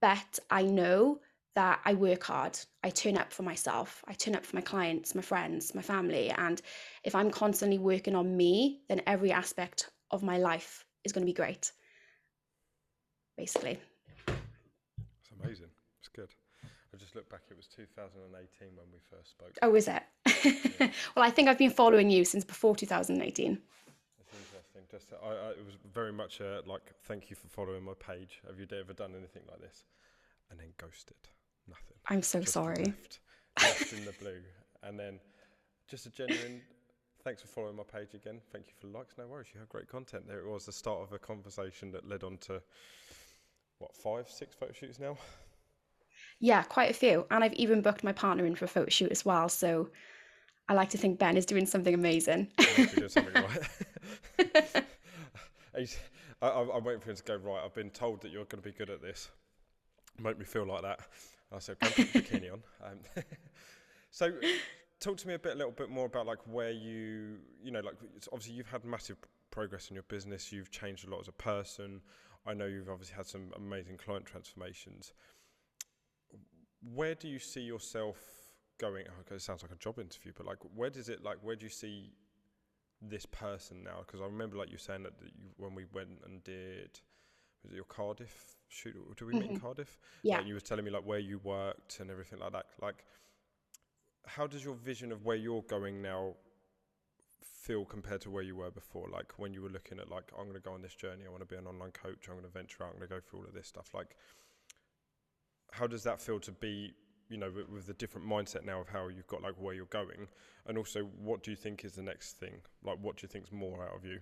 but 0.00 0.38
I 0.50 0.62
know 0.62 1.18
that 1.54 1.80
I 1.84 1.94
work 1.94 2.22
hard. 2.24 2.58
I 2.82 2.90
turn 2.90 3.18
up 3.18 3.32
for 3.32 3.42
myself. 3.42 4.04
I 4.06 4.14
turn 4.14 4.36
up 4.36 4.46
for 4.46 4.56
my 4.56 4.62
clients, 4.62 5.14
my 5.14 5.20
friends, 5.20 5.74
my 5.74 5.82
family. 5.82 6.30
And 6.30 6.62
if 7.02 7.14
I'm 7.14 7.30
constantly 7.30 7.78
working 7.78 8.14
on 8.14 8.36
me, 8.36 8.80
then 8.88 9.02
every 9.06 9.32
aspect 9.32 9.90
of 10.12 10.22
my 10.22 10.38
life 10.38 10.84
is 11.04 11.12
going 11.12 11.26
to 11.26 11.30
be 11.30 11.34
great. 11.34 11.72
Basically. 13.36 13.78
It's 14.28 15.30
amazing. 15.42 15.70
It's 16.00 16.08
good. 16.08 16.30
I 16.94 16.96
just 16.98 17.16
looked 17.16 17.30
back, 17.30 17.40
it 17.50 17.56
was 17.56 17.66
2018 17.66 18.68
when 18.76 18.86
we 18.92 18.98
first 19.10 19.30
spoke. 19.30 19.52
Oh, 19.62 19.74
is 19.74 19.88
it? 19.88 20.02
Well, 21.14 21.24
I 21.24 21.30
think 21.30 21.48
I've 21.48 21.58
been 21.58 21.70
following 21.70 22.10
you 22.10 22.24
since 22.24 22.44
before 22.44 22.74
2018. 22.74 23.58
That's 24.18 24.34
interesting. 24.34 24.82
Just, 24.90 25.12
I, 25.22 25.28
I, 25.28 25.50
it 25.50 25.64
was 25.64 25.76
very 25.92 26.12
much 26.12 26.40
a, 26.40 26.62
like, 26.66 26.92
thank 27.04 27.30
you 27.30 27.36
for 27.36 27.48
following 27.48 27.84
my 27.84 27.92
page. 27.98 28.40
Have 28.46 28.58
you 28.58 28.66
ever 28.78 28.92
done 28.92 29.12
anything 29.16 29.42
like 29.48 29.60
this? 29.60 29.84
And 30.50 30.58
then 30.58 30.68
ghosted. 30.76 31.16
Nothing. 31.68 31.96
I'm 32.08 32.22
so 32.22 32.40
just 32.40 32.52
sorry. 32.52 32.84
Left, 32.84 33.20
left 33.62 33.92
in 33.92 34.04
the 34.04 34.12
blue. 34.12 34.40
And 34.84 34.98
then 34.98 35.20
just 35.88 36.06
a 36.06 36.10
genuine 36.10 36.60
thanks 37.24 37.40
for 37.40 37.48
following 37.48 37.76
my 37.76 37.84
page 37.84 38.14
again. 38.14 38.40
Thank 38.52 38.66
you 38.66 38.72
for 38.80 38.86
the 38.86 38.98
likes. 38.98 39.14
No 39.16 39.26
worries. 39.26 39.48
You 39.54 39.60
have 39.60 39.68
great 39.68 39.88
content. 39.88 40.26
There 40.26 40.40
it 40.40 40.48
was, 40.48 40.66
the 40.66 40.72
start 40.72 41.02
of 41.02 41.12
a 41.12 41.18
conversation 41.18 41.90
that 41.92 42.08
led 42.08 42.24
on 42.24 42.38
to, 42.38 42.60
what, 43.78 43.94
five, 43.94 44.28
six 44.28 44.54
photo 44.54 44.72
shoots 44.72 44.98
now? 44.98 45.16
Yeah, 46.40 46.62
quite 46.62 46.90
a 46.90 46.94
few. 46.94 47.26
And 47.30 47.44
I've 47.44 47.54
even 47.54 47.82
booked 47.82 48.02
my 48.02 48.12
partner 48.12 48.44
in 48.46 48.56
for 48.56 48.64
a 48.64 48.68
photo 48.68 48.90
shoot 48.90 49.12
as 49.12 49.24
well. 49.24 49.48
So 49.48 49.90
I 50.72 50.74
like 50.74 50.88
to 50.90 50.96
think 50.96 51.18
Ben 51.18 51.36
is 51.36 51.44
doing 51.44 51.66
something 51.66 51.92
amazing. 51.92 52.48
doing 52.94 53.10
something 53.10 53.34
right. 53.34 54.84
I, 56.40 56.60
am 56.60 56.82
waiting 56.82 57.02
for 57.02 57.10
him 57.10 57.16
to 57.16 57.22
go, 57.24 57.36
right, 57.36 57.60
I've 57.62 57.74
been 57.74 57.90
told 57.90 58.22
that 58.22 58.30
you're 58.30 58.46
going 58.46 58.62
to 58.62 58.70
be 58.70 58.72
good 58.72 58.88
at 58.88 59.02
this. 59.02 59.28
Make 60.18 60.38
me 60.38 60.46
feel 60.46 60.64
like 60.64 60.80
that. 60.80 61.00
I 61.54 61.58
said, 61.58 61.78
go 61.78 61.88
put 61.88 62.10
the 62.10 62.22
bikini 62.22 62.50
on. 62.50 62.62
Um, 62.82 62.96
so 64.10 64.32
talk 64.98 65.18
to 65.18 65.28
me 65.28 65.34
a 65.34 65.38
bit, 65.38 65.52
a 65.52 65.56
little 65.56 65.72
bit 65.72 65.90
more 65.90 66.06
about 66.06 66.24
like 66.24 66.38
where 66.46 66.70
you, 66.70 67.36
you 67.62 67.70
know, 67.70 67.80
like 67.80 67.96
obviously 68.32 68.54
you've 68.54 68.70
had 68.70 68.82
massive 68.86 69.18
progress 69.50 69.90
in 69.90 69.94
your 69.94 70.04
business. 70.04 70.50
You've 70.52 70.70
changed 70.70 71.06
a 71.06 71.10
lot 71.10 71.20
as 71.20 71.28
a 71.28 71.32
person. 71.32 72.00
I 72.46 72.54
know 72.54 72.64
you've 72.64 72.88
obviously 72.88 73.14
had 73.14 73.26
some 73.26 73.52
amazing 73.56 73.98
client 73.98 74.24
transformations 74.24 75.12
where 76.94 77.14
do 77.14 77.28
you 77.28 77.38
see 77.38 77.60
yourself 77.60 78.16
going? 78.82 79.04
Oh, 79.08 79.34
it 79.34 79.40
sounds 79.40 79.62
like 79.62 79.72
a 79.72 79.76
job 79.76 79.98
interview, 79.98 80.32
but 80.36 80.46
like, 80.46 80.58
where 80.74 80.90
does 80.90 81.08
it 81.08 81.22
like? 81.22 81.38
Where 81.42 81.56
do 81.56 81.64
you 81.64 81.70
see 81.70 82.12
this 83.00 83.26
person 83.26 83.82
now? 83.82 84.00
Because 84.06 84.20
I 84.20 84.26
remember, 84.26 84.56
like 84.56 84.70
you 84.70 84.78
saying 84.78 85.04
that, 85.04 85.18
that 85.18 85.30
you, 85.38 85.50
when 85.56 85.74
we 85.74 85.84
went 85.92 86.20
and 86.24 86.42
did, 86.44 87.00
was 87.62 87.72
it 87.72 87.76
your 87.76 87.84
Cardiff 87.84 88.56
shoot? 88.68 88.94
Did 89.16 89.24
we 89.24 89.32
mm-hmm. 89.32 89.40
meet 89.40 89.50
in. 89.52 89.60
Cardiff? 89.60 89.98
Yeah. 90.22 90.38
Like 90.38 90.46
you 90.46 90.54
were 90.54 90.60
telling 90.60 90.84
me 90.84 90.90
like 90.90 91.06
where 91.06 91.18
you 91.18 91.40
worked 91.42 92.00
and 92.00 92.10
everything 92.10 92.40
like 92.40 92.52
that. 92.52 92.66
Like, 92.80 93.04
how 94.26 94.46
does 94.46 94.64
your 94.64 94.74
vision 94.74 95.12
of 95.12 95.24
where 95.24 95.36
you're 95.36 95.62
going 95.62 96.02
now 96.02 96.34
feel 97.62 97.84
compared 97.84 98.20
to 98.22 98.30
where 98.30 98.42
you 98.42 98.56
were 98.56 98.70
before? 98.70 99.08
Like 99.10 99.32
when 99.38 99.54
you 99.54 99.62
were 99.62 99.70
looking 99.70 99.98
at 99.98 100.10
like, 100.10 100.24
I'm 100.36 100.44
going 100.44 100.54
to 100.54 100.60
go 100.60 100.72
on 100.72 100.82
this 100.82 100.94
journey. 100.94 101.24
I 101.26 101.30
want 101.30 101.42
to 101.42 101.46
be 101.46 101.56
an 101.56 101.66
online 101.66 101.92
coach. 101.92 102.26
I'm 102.28 102.34
going 102.34 102.44
to 102.44 102.50
venture 102.50 102.82
out. 102.82 102.90
I'm 102.90 102.98
going 102.98 103.08
to 103.08 103.14
go 103.14 103.20
through 103.20 103.40
all 103.40 103.46
of 103.46 103.54
this 103.54 103.68
stuff. 103.68 103.90
Like 103.94 104.16
how 105.72 105.86
does 105.86 106.02
that 106.04 106.20
feel 106.20 106.38
to 106.38 106.52
be 106.52 106.92
you 107.32 107.38
know 107.38 107.50
with, 107.50 107.68
with, 107.68 107.86
the 107.86 107.94
different 107.94 108.26
mindset 108.26 108.64
now 108.64 108.80
of 108.80 108.88
how 108.88 109.08
you've 109.08 109.26
got 109.26 109.42
like 109.42 109.54
where 109.58 109.74
you're 109.74 109.86
going. 109.86 110.28
And 110.66 110.78
also 110.78 111.04
what 111.18 111.42
do 111.42 111.50
you 111.50 111.56
think 111.56 111.84
is 111.84 111.94
the 111.94 112.02
next 112.02 112.34
thing? 112.34 112.60
Like 112.84 112.98
what 113.00 113.16
do 113.16 113.24
you 113.24 113.28
think's 113.28 113.50
more 113.50 113.82
out 113.82 113.96
of 113.96 114.04
you? 114.04 114.20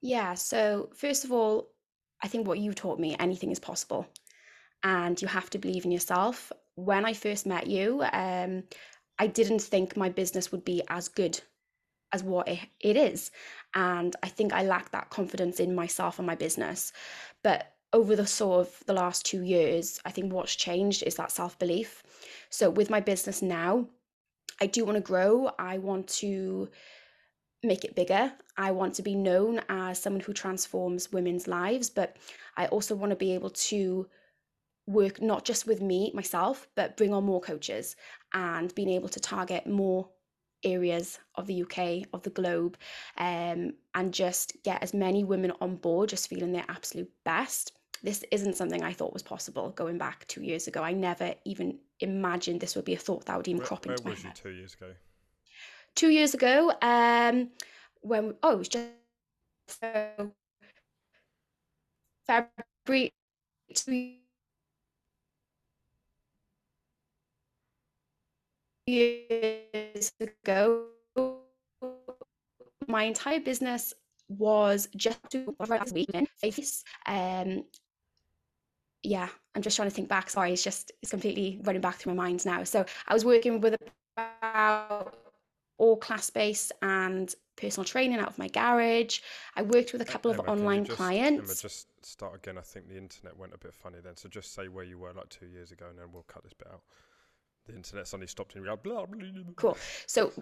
Yeah 0.00 0.34
so 0.34 0.90
first 0.94 1.24
of 1.24 1.30
all 1.30 1.68
i 2.22 2.28
think 2.28 2.46
what 2.48 2.58
you 2.58 2.72
taught 2.72 2.98
me 2.98 3.14
anything 3.18 3.50
is 3.50 3.60
possible. 3.60 4.06
And 4.82 5.20
you 5.22 5.28
have 5.28 5.50
to 5.50 5.58
believe 5.58 5.84
in 5.84 5.92
yourself. 5.92 6.50
When 6.74 7.04
i 7.04 7.12
first 7.12 7.46
met 7.46 7.66
you 7.66 8.02
um, 8.12 8.64
i 9.18 9.26
didn't 9.26 9.62
think 9.62 9.96
my 9.96 10.08
business 10.08 10.50
would 10.50 10.64
be 10.64 10.82
as 10.88 11.08
good 11.08 11.40
as 12.14 12.22
what 12.22 12.48
it, 12.48 12.60
it 12.80 12.96
is. 12.96 13.30
And 13.74 14.16
i 14.22 14.28
think 14.28 14.52
i 14.52 14.64
lacked 14.64 14.92
that 14.92 15.10
confidence 15.10 15.60
in 15.60 15.74
myself 15.74 16.18
and 16.18 16.26
my 16.26 16.34
business. 16.34 16.92
But 17.42 17.71
over 17.92 18.16
the 18.16 18.26
sort 18.26 18.66
of 18.66 18.82
the 18.86 18.94
last 18.94 19.26
two 19.26 19.42
years, 19.42 20.00
I 20.04 20.10
think 20.10 20.32
what's 20.32 20.56
changed 20.56 21.02
is 21.02 21.16
that 21.16 21.30
self 21.30 21.58
belief. 21.58 22.02
So 22.50 22.70
with 22.70 22.90
my 22.90 23.00
business 23.00 23.42
now, 23.42 23.86
I 24.60 24.66
do 24.66 24.84
want 24.84 24.96
to 24.96 25.02
grow. 25.02 25.50
I 25.58 25.78
want 25.78 26.08
to 26.20 26.68
make 27.62 27.84
it 27.84 27.94
bigger. 27.94 28.32
I 28.56 28.70
want 28.72 28.94
to 28.94 29.02
be 29.02 29.14
known 29.14 29.60
as 29.68 30.00
someone 30.00 30.20
who 30.20 30.32
transforms 30.32 31.12
women's 31.12 31.46
lives, 31.46 31.90
but 31.90 32.16
I 32.56 32.66
also 32.66 32.94
want 32.94 33.10
to 33.10 33.16
be 33.16 33.34
able 33.34 33.50
to 33.50 34.08
work 34.86 35.22
not 35.22 35.44
just 35.44 35.66
with 35.66 35.80
me, 35.80 36.10
myself, 36.14 36.66
but 36.74 36.96
bring 36.96 37.14
on 37.14 37.24
more 37.24 37.40
coaches 37.40 37.94
and 38.34 38.74
being 38.74 38.90
able 38.90 39.08
to 39.10 39.20
target 39.20 39.66
more 39.66 40.08
areas 40.64 41.18
of 41.36 41.46
the 41.46 41.62
UK, 41.62 42.08
of 42.12 42.22
the 42.22 42.30
globe, 42.30 42.76
um, 43.18 43.74
and 43.94 44.12
just 44.12 44.56
get 44.64 44.82
as 44.82 44.92
many 44.94 45.24
women 45.24 45.52
on 45.60 45.76
board, 45.76 46.08
just 46.08 46.28
feeling 46.28 46.52
their 46.52 46.64
absolute 46.68 47.10
best 47.24 47.72
this 48.02 48.24
isn't 48.30 48.56
something 48.56 48.82
I 48.82 48.92
thought 48.92 49.12
was 49.12 49.22
possible 49.22 49.70
going 49.70 49.98
back 49.98 50.26
two 50.26 50.42
years 50.42 50.66
ago. 50.66 50.82
I 50.82 50.92
never 50.92 51.34
even 51.44 51.78
imagined 52.00 52.60
this 52.60 52.74
would 52.74 52.84
be 52.84 52.94
a 52.94 52.98
thought 52.98 53.26
that 53.26 53.36
would 53.36 53.48
even 53.48 53.58
where, 53.58 53.66
crop 53.66 53.86
into 53.86 54.02
my 54.04 54.10
head. 54.10 54.24
Where 54.24 54.32
was 54.32 54.44
you 54.44 54.50
two 54.50 54.56
years 54.56 54.74
ago? 54.74 54.92
Two 55.94 56.08
years 56.08 56.34
ago, 56.34 56.72
um, 56.82 57.50
when 58.00 58.34
oh, 58.42 58.52
it 58.52 58.58
was 58.58 58.68
just 58.68 58.88
so 59.68 60.32
February 62.26 63.12
two 63.74 64.14
years 68.86 70.12
ago, 70.20 70.86
my 72.88 73.04
entire 73.04 73.40
business 73.40 73.94
was 74.28 74.88
just 74.96 75.20
to 75.30 75.54
face 76.40 76.84
um 77.06 77.64
yeah, 79.02 79.28
I'm 79.54 79.62
just 79.62 79.76
trying 79.76 79.88
to 79.88 79.94
think 79.94 80.08
back. 80.08 80.30
Sorry, 80.30 80.52
it's 80.52 80.62
just 80.62 80.92
it's 81.02 81.10
completely 81.10 81.60
running 81.64 81.80
back 81.80 81.96
through 81.96 82.14
my 82.14 82.24
mind 82.24 82.44
now. 82.46 82.64
So 82.64 82.84
I 83.08 83.14
was 83.14 83.24
working 83.24 83.60
with 83.60 83.76
about 84.16 85.16
all 85.78 85.96
class 85.96 86.30
based 86.30 86.72
and 86.82 87.34
personal 87.56 87.84
training 87.84 88.18
out 88.18 88.28
of 88.28 88.38
my 88.38 88.48
garage. 88.48 89.20
I 89.56 89.62
worked 89.62 89.92
with 89.92 90.02
a 90.02 90.04
couple 90.04 90.32
Emma, 90.32 90.42
of 90.42 90.48
online 90.48 90.84
just, 90.84 90.96
clients. 90.96 91.42
Emma, 91.42 91.54
just 91.60 91.88
start 92.04 92.36
again. 92.36 92.56
I 92.58 92.60
think 92.60 92.88
the 92.88 92.96
internet 92.96 93.36
went 93.36 93.52
a 93.54 93.58
bit 93.58 93.74
funny 93.74 93.98
then. 94.02 94.16
So 94.16 94.28
just 94.28 94.54
say 94.54 94.68
where 94.68 94.84
you 94.84 94.98
were 94.98 95.12
like 95.12 95.28
two 95.28 95.46
years 95.46 95.72
ago, 95.72 95.86
and 95.90 95.98
then 95.98 96.06
we'll 96.12 96.22
cut 96.24 96.44
this 96.44 96.52
bit 96.52 96.68
out. 96.72 96.82
The 97.66 97.74
internet 97.74 98.06
suddenly 98.08 98.26
stopped 98.26 98.54
and 98.54 98.64
you're 98.64 98.72
like, 98.72 98.82
blah, 98.82 99.06
blah, 99.06 99.18
blah. 99.18 99.42
Cool. 99.54 99.76
So, 100.06 100.32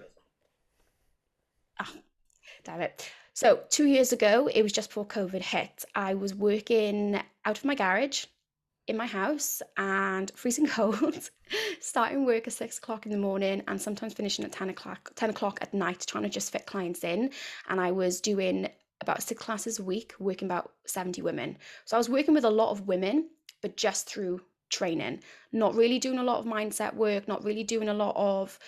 ah, 1.79 1.93
damn 2.64 2.81
it. 2.81 3.11
So 3.35 3.61
two 3.69 3.87
years 3.87 4.12
ago, 4.12 4.49
it 4.52 4.62
was 4.62 4.73
just 4.73 4.90
before 4.90 5.07
COVID 5.07 5.43
hit. 5.43 5.85
I 5.95 6.14
was 6.14 6.35
working 6.35 7.21
out 7.45 7.59
of 7.59 7.64
my 7.64 7.75
garage 7.75 8.25
in 8.90 8.97
my 8.97 9.06
house 9.06 9.62
and 9.76 10.30
freezing 10.35 10.66
cold, 10.76 11.30
starting 11.80 12.26
work 12.26 12.47
at 12.47 12.52
six 12.52 12.78
o'clock 12.78 13.06
in 13.06 13.12
the 13.12 13.18
morning 13.18 13.62
and 13.68 13.80
sometimes 13.80 14.12
finishing 14.12 14.44
at 14.44 14.52
10 14.52 14.70
o'clock, 14.70 15.12
10 15.14 15.30
o'clock 15.30 15.59
at 15.62 15.73
night, 15.73 16.04
trying 16.06 16.25
to 16.25 16.28
just 16.28 16.52
fit 16.52 16.66
clients 16.66 17.04
in. 17.04 17.30
And 17.68 17.80
I 17.80 17.92
was 17.92 18.20
doing 18.20 18.68
about 19.00 19.23
six 19.23 19.42
classes 19.42 19.78
a 19.78 19.82
week, 19.82 20.12
working 20.18 20.47
about 20.47 20.73
70 20.87 21.23
women. 21.23 21.56
So 21.87 21.97
I 21.97 21.99
was 21.99 22.11
working 22.11 22.35
with 22.35 22.44
a 22.44 22.50
lot 22.50 22.70
of 22.70 22.87
women, 22.87 23.30
but 23.62 23.76
just 23.76 24.09
through 24.09 24.42
training, 24.68 25.20
not 25.52 25.75
really 25.75 25.99
doing 25.99 26.18
a 26.18 26.25
lot 26.25 26.38
of 26.38 26.44
mindset 26.44 26.94
work, 26.94 27.26
not 27.26 27.44
really 27.44 27.64
doing 27.64 27.88
a 27.88 27.94
lot 27.94 28.14
of 28.16 28.59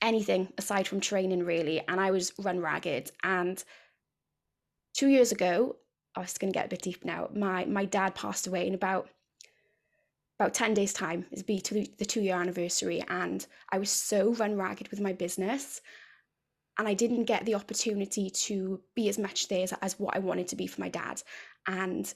anything 0.00 0.52
aside 0.58 0.86
from 0.86 1.00
training, 1.00 1.44
really. 1.44 1.82
And 1.88 2.00
I 2.00 2.10
was 2.10 2.32
run 2.38 2.60
ragged. 2.60 3.10
And 3.24 3.62
two 4.92 5.08
years 5.08 5.32
ago, 5.32 5.76
I 6.16 6.20
was 6.20 6.38
going 6.38 6.52
to 6.52 6.56
get 6.56 6.66
a 6.66 6.68
bit 6.68 6.82
deep 6.82 7.04
now. 7.04 7.28
My 7.34 7.64
my 7.64 7.84
dad 7.84 8.14
passed 8.14 8.46
away 8.46 8.66
in 8.66 8.74
about 8.74 9.08
about 10.44 10.52
10 10.52 10.74
days 10.74 10.92
time 10.92 11.24
is 11.32 11.42
be 11.42 11.58
to 11.58 11.86
the 11.96 12.04
two 12.04 12.20
year 12.20 12.36
anniversary 12.36 13.02
and 13.08 13.46
i 13.72 13.78
was 13.78 13.88
so 13.88 14.34
run 14.34 14.56
ragged 14.56 14.88
with 14.88 15.00
my 15.00 15.12
business 15.12 15.80
and 16.78 16.86
i 16.86 16.92
didn't 16.92 17.24
get 17.24 17.46
the 17.46 17.54
opportunity 17.54 18.28
to 18.28 18.78
be 18.94 19.08
as 19.08 19.18
much 19.18 19.48
there 19.48 19.62
as, 19.62 19.72
as 19.80 19.98
what 19.98 20.14
i 20.14 20.18
wanted 20.18 20.46
to 20.46 20.56
be 20.56 20.66
for 20.66 20.82
my 20.82 20.90
dad. 20.90 21.22
And 21.66 22.12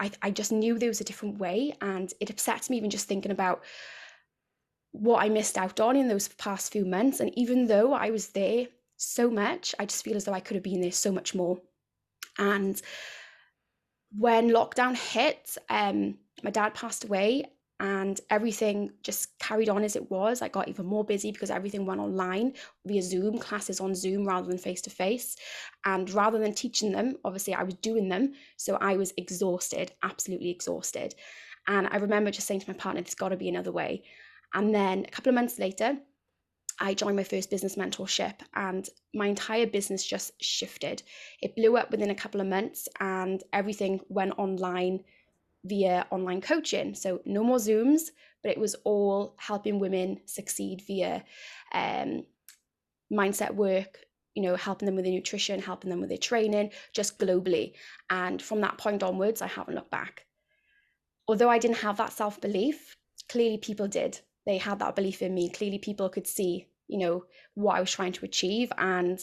I, 0.00 0.10
I 0.22 0.30
just 0.32 0.50
knew 0.50 0.76
there 0.76 0.88
was 0.88 1.00
a 1.00 1.04
different 1.04 1.38
way 1.38 1.72
and 1.80 2.12
it 2.20 2.30
upsets 2.30 2.68
me 2.68 2.76
even 2.76 2.90
just 2.90 3.06
thinking 3.06 3.30
about 3.30 3.62
what 4.90 5.22
i 5.22 5.28
missed 5.28 5.56
out 5.56 5.78
on 5.78 5.94
in 5.94 6.08
those 6.08 6.26
past 6.26 6.72
few 6.72 6.84
months. 6.84 7.20
And 7.20 7.30
even 7.38 7.68
though 7.68 7.92
i 7.92 8.10
was 8.10 8.30
there 8.30 8.66
so 8.96 9.30
much 9.30 9.72
i 9.78 9.86
just 9.86 10.02
feel 10.02 10.16
as 10.16 10.24
though 10.24 10.32
i 10.32 10.40
could 10.40 10.56
have 10.56 10.64
been 10.64 10.80
there 10.80 10.90
so 10.90 11.12
much 11.12 11.32
more. 11.32 11.58
And 12.38 12.80
when 14.16 14.50
lockdown 14.50 14.96
hit 14.96 15.56
um 15.70 16.18
my 16.42 16.50
dad 16.50 16.74
passed 16.74 17.04
away 17.04 17.44
and 17.80 18.20
everything 18.30 18.90
just 19.02 19.38
carried 19.38 19.68
on 19.68 19.84
as 19.84 19.94
it 19.94 20.10
was. 20.10 20.42
I 20.42 20.48
got 20.48 20.68
even 20.68 20.86
more 20.86 21.04
busy 21.04 21.30
because 21.30 21.50
everything 21.50 21.86
went 21.86 22.00
online 22.00 22.54
via 22.84 23.02
Zoom, 23.02 23.38
classes 23.38 23.78
on 23.78 23.94
Zoom 23.94 24.26
rather 24.26 24.48
than 24.48 24.58
face 24.58 24.80
to 24.82 24.90
face. 24.90 25.36
And 25.84 26.10
rather 26.10 26.38
than 26.38 26.54
teaching 26.54 26.90
them, 26.90 27.16
obviously 27.24 27.54
I 27.54 27.62
was 27.62 27.74
doing 27.74 28.08
them. 28.08 28.32
So 28.56 28.76
I 28.80 28.96
was 28.96 29.12
exhausted, 29.16 29.92
absolutely 30.02 30.50
exhausted. 30.50 31.14
And 31.68 31.86
I 31.90 31.98
remember 31.98 32.32
just 32.32 32.48
saying 32.48 32.60
to 32.60 32.70
my 32.70 32.76
partner, 32.76 33.00
there's 33.00 33.14
got 33.14 33.28
to 33.28 33.36
be 33.36 33.48
another 33.48 33.72
way. 33.72 34.02
And 34.54 34.74
then 34.74 35.04
a 35.06 35.10
couple 35.10 35.30
of 35.30 35.34
months 35.36 35.58
later, 35.58 35.98
I 36.80 36.94
joined 36.94 37.16
my 37.16 37.24
first 37.24 37.50
business 37.50 37.76
mentorship 37.76 38.34
and 38.54 38.88
my 39.14 39.26
entire 39.26 39.66
business 39.66 40.06
just 40.06 40.42
shifted. 40.42 41.02
It 41.42 41.56
blew 41.56 41.76
up 41.76 41.90
within 41.90 42.10
a 42.10 42.14
couple 42.14 42.40
of 42.40 42.46
months 42.46 42.88
and 43.00 43.42
everything 43.52 44.00
went 44.08 44.38
online 44.38 45.04
via 45.64 46.06
online 46.10 46.40
coaching. 46.40 46.94
So 46.94 47.20
no 47.24 47.42
more 47.42 47.58
Zooms, 47.58 48.10
but 48.42 48.52
it 48.52 48.58
was 48.58 48.74
all 48.84 49.34
helping 49.38 49.78
women 49.78 50.20
succeed 50.26 50.82
via 50.86 51.24
um, 51.72 52.24
mindset 53.12 53.54
work, 53.54 53.98
you 54.34 54.42
know, 54.42 54.56
helping 54.56 54.86
them 54.86 54.94
with 54.94 55.04
their 55.04 55.14
nutrition, 55.14 55.60
helping 55.60 55.90
them 55.90 56.00
with 56.00 56.08
their 56.08 56.18
training, 56.18 56.70
just 56.94 57.18
globally. 57.18 57.72
And 58.10 58.40
from 58.40 58.60
that 58.60 58.78
point 58.78 59.02
onwards, 59.02 59.42
I 59.42 59.48
haven't 59.48 59.74
looked 59.74 59.90
back. 59.90 60.26
Although 61.26 61.50
I 61.50 61.58
didn't 61.58 61.78
have 61.78 61.96
that 61.98 62.12
self 62.12 62.40
belief, 62.40 62.96
clearly 63.28 63.58
people 63.58 63.88
did. 63.88 64.20
They 64.46 64.58
had 64.58 64.78
that 64.78 64.96
belief 64.96 65.20
in 65.20 65.34
me. 65.34 65.50
Clearly 65.50 65.78
people 65.78 66.08
could 66.08 66.26
see, 66.26 66.68
you 66.86 66.98
know, 66.98 67.24
what 67.54 67.76
I 67.76 67.80
was 67.80 67.90
trying 67.90 68.12
to 68.12 68.24
achieve. 68.24 68.72
And 68.78 69.18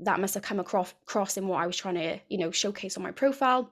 that 0.00 0.20
must 0.20 0.34
have 0.34 0.44
come 0.44 0.60
across, 0.60 0.94
across 1.02 1.36
in 1.36 1.48
what 1.48 1.60
I 1.60 1.66
was 1.66 1.76
trying 1.76 1.96
to, 1.96 2.20
you 2.28 2.38
know, 2.38 2.50
showcase 2.50 2.96
on 2.96 3.02
my 3.02 3.10
profile. 3.10 3.70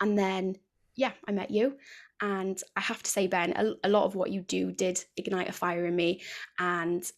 And 0.00 0.18
then 0.18 0.56
yeah, 0.96 1.12
I 1.26 1.32
met 1.32 1.50
you. 1.50 1.76
And 2.20 2.60
I 2.76 2.80
have 2.80 3.02
to 3.02 3.10
say, 3.10 3.26
Ben, 3.26 3.52
a, 3.56 3.86
a 3.86 3.88
lot 3.88 4.04
of 4.04 4.14
what 4.14 4.30
you 4.30 4.42
do 4.42 4.70
did 4.70 5.04
ignite 5.16 5.48
a 5.48 5.52
fire 5.52 5.86
in 5.86 5.96
me. 5.96 6.22
And 6.58 7.10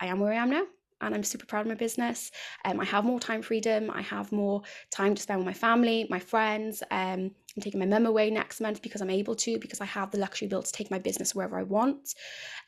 I 0.00 0.06
am 0.06 0.20
where 0.20 0.32
I 0.32 0.36
am 0.36 0.50
now 0.50 0.64
and 1.02 1.14
I'm 1.14 1.24
super 1.24 1.44
proud 1.44 1.62
of 1.62 1.66
my 1.66 1.74
business. 1.74 2.30
Um, 2.64 2.80
I 2.80 2.84
have 2.84 3.04
more 3.04 3.20
time 3.20 3.42
freedom. 3.42 3.90
I 3.90 4.02
have 4.02 4.32
more 4.32 4.62
time 4.90 5.14
to 5.14 5.22
spend 5.22 5.40
with 5.40 5.46
my 5.46 5.52
family, 5.52 6.06
my 6.08 6.20
friends. 6.20 6.82
Um, 6.90 7.32
I'm 7.56 7.62
taking 7.62 7.80
my 7.80 7.86
mum 7.86 8.06
away 8.06 8.30
next 8.30 8.60
month 8.60 8.80
because 8.80 9.02
I'm 9.02 9.10
able 9.10 9.34
to, 9.36 9.58
because 9.58 9.80
I 9.80 9.84
have 9.86 10.10
the 10.10 10.18
luxury 10.18 10.48
bill 10.48 10.62
to 10.62 10.72
take 10.72 10.90
my 10.90 10.98
business 10.98 11.34
wherever 11.34 11.58
I 11.58 11.64
want. 11.64 12.14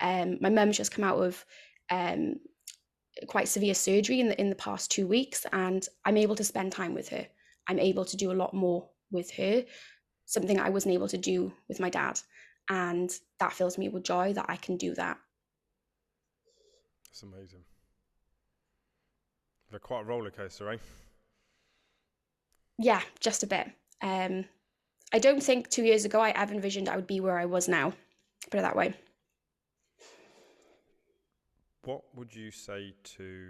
Um, 0.01 0.39
my 0.41 0.51
mum's 0.51 0.77
just 0.77 0.91
come 0.91 1.05
out 1.05 1.19
of 1.19 1.45
um, 1.91 2.37
quite 3.29 3.49
severe 3.49 3.75
surgery 3.75 4.21
in 4.21 4.29
the 4.29 4.41
in 4.41 4.51
the 4.51 4.57
past 4.57 4.91
two 4.91 5.07
weeks, 5.07 5.47
and 5.53 5.87
I'm 6.05 6.17
able 6.17 6.35
to 6.37 6.45
spend 6.45 6.73
time 6.73 6.95
with 6.95 7.09
her. 7.11 7.27
I'm 7.69 7.79
able 7.79 8.05
to 8.05 8.17
do 8.17 8.33
a 8.33 8.35
lot 8.35 8.53
more 8.53 8.89
with 9.11 9.31
her 9.33 9.65
something 10.27 10.59
I 10.59 10.71
wasn't 10.71 10.95
able 10.95 11.09
to 11.09 11.19
do 11.19 11.53
with 11.69 11.81
my 11.81 11.91
dad. 11.91 12.21
And 12.71 13.11
that 13.41 13.53
fills 13.53 13.77
me 13.77 13.89
with 13.89 14.05
joy 14.05 14.33
that 14.33 14.47
I 14.49 14.57
can 14.57 14.77
do 14.77 14.95
that. 14.95 15.19
That's 17.07 17.23
amazing. 17.23 17.61
They're 19.71 19.81
quite 19.81 20.03
a 20.03 20.05
roller 20.05 20.31
coaster, 20.31 20.71
eh? 20.71 20.77
Yeah, 22.79 23.03
just 23.21 23.43
a 23.43 23.47
bit. 23.47 23.71
Um, 24.03 24.45
I 25.13 25.19
don't 25.19 25.43
think 25.43 25.69
two 25.69 25.85
years 25.85 26.05
ago 26.05 26.21
I 26.21 26.31
ever 26.31 26.55
envisioned 26.55 26.89
I 26.89 26.97
would 26.97 27.07
be 27.07 27.21
where 27.21 27.39
I 27.39 27.45
was 27.45 27.69
now. 27.69 27.93
Put 28.51 28.59
it 28.59 28.63
that 28.63 28.77
way. 28.77 28.95
What 31.85 32.03
would 32.15 32.35
you 32.35 32.51
say 32.51 32.95
to? 33.17 33.47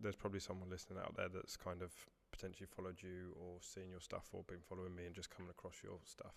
There's 0.00 0.16
probably 0.16 0.40
someone 0.40 0.70
listening 0.70 0.98
out 0.98 1.16
there 1.16 1.28
that's 1.28 1.56
kind 1.56 1.82
of 1.82 1.92
potentially 2.32 2.66
followed 2.66 3.02
you 3.02 3.34
or 3.36 3.58
seen 3.60 3.90
your 3.90 4.00
stuff 4.00 4.28
or 4.32 4.44
been 4.44 4.60
following 4.68 4.94
me 4.94 5.06
and 5.06 5.14
just 5.14 5.30
coming 5.30 5.50
across 5.50 5.74
your 5.82 5.98
stuff, 6.04 6.34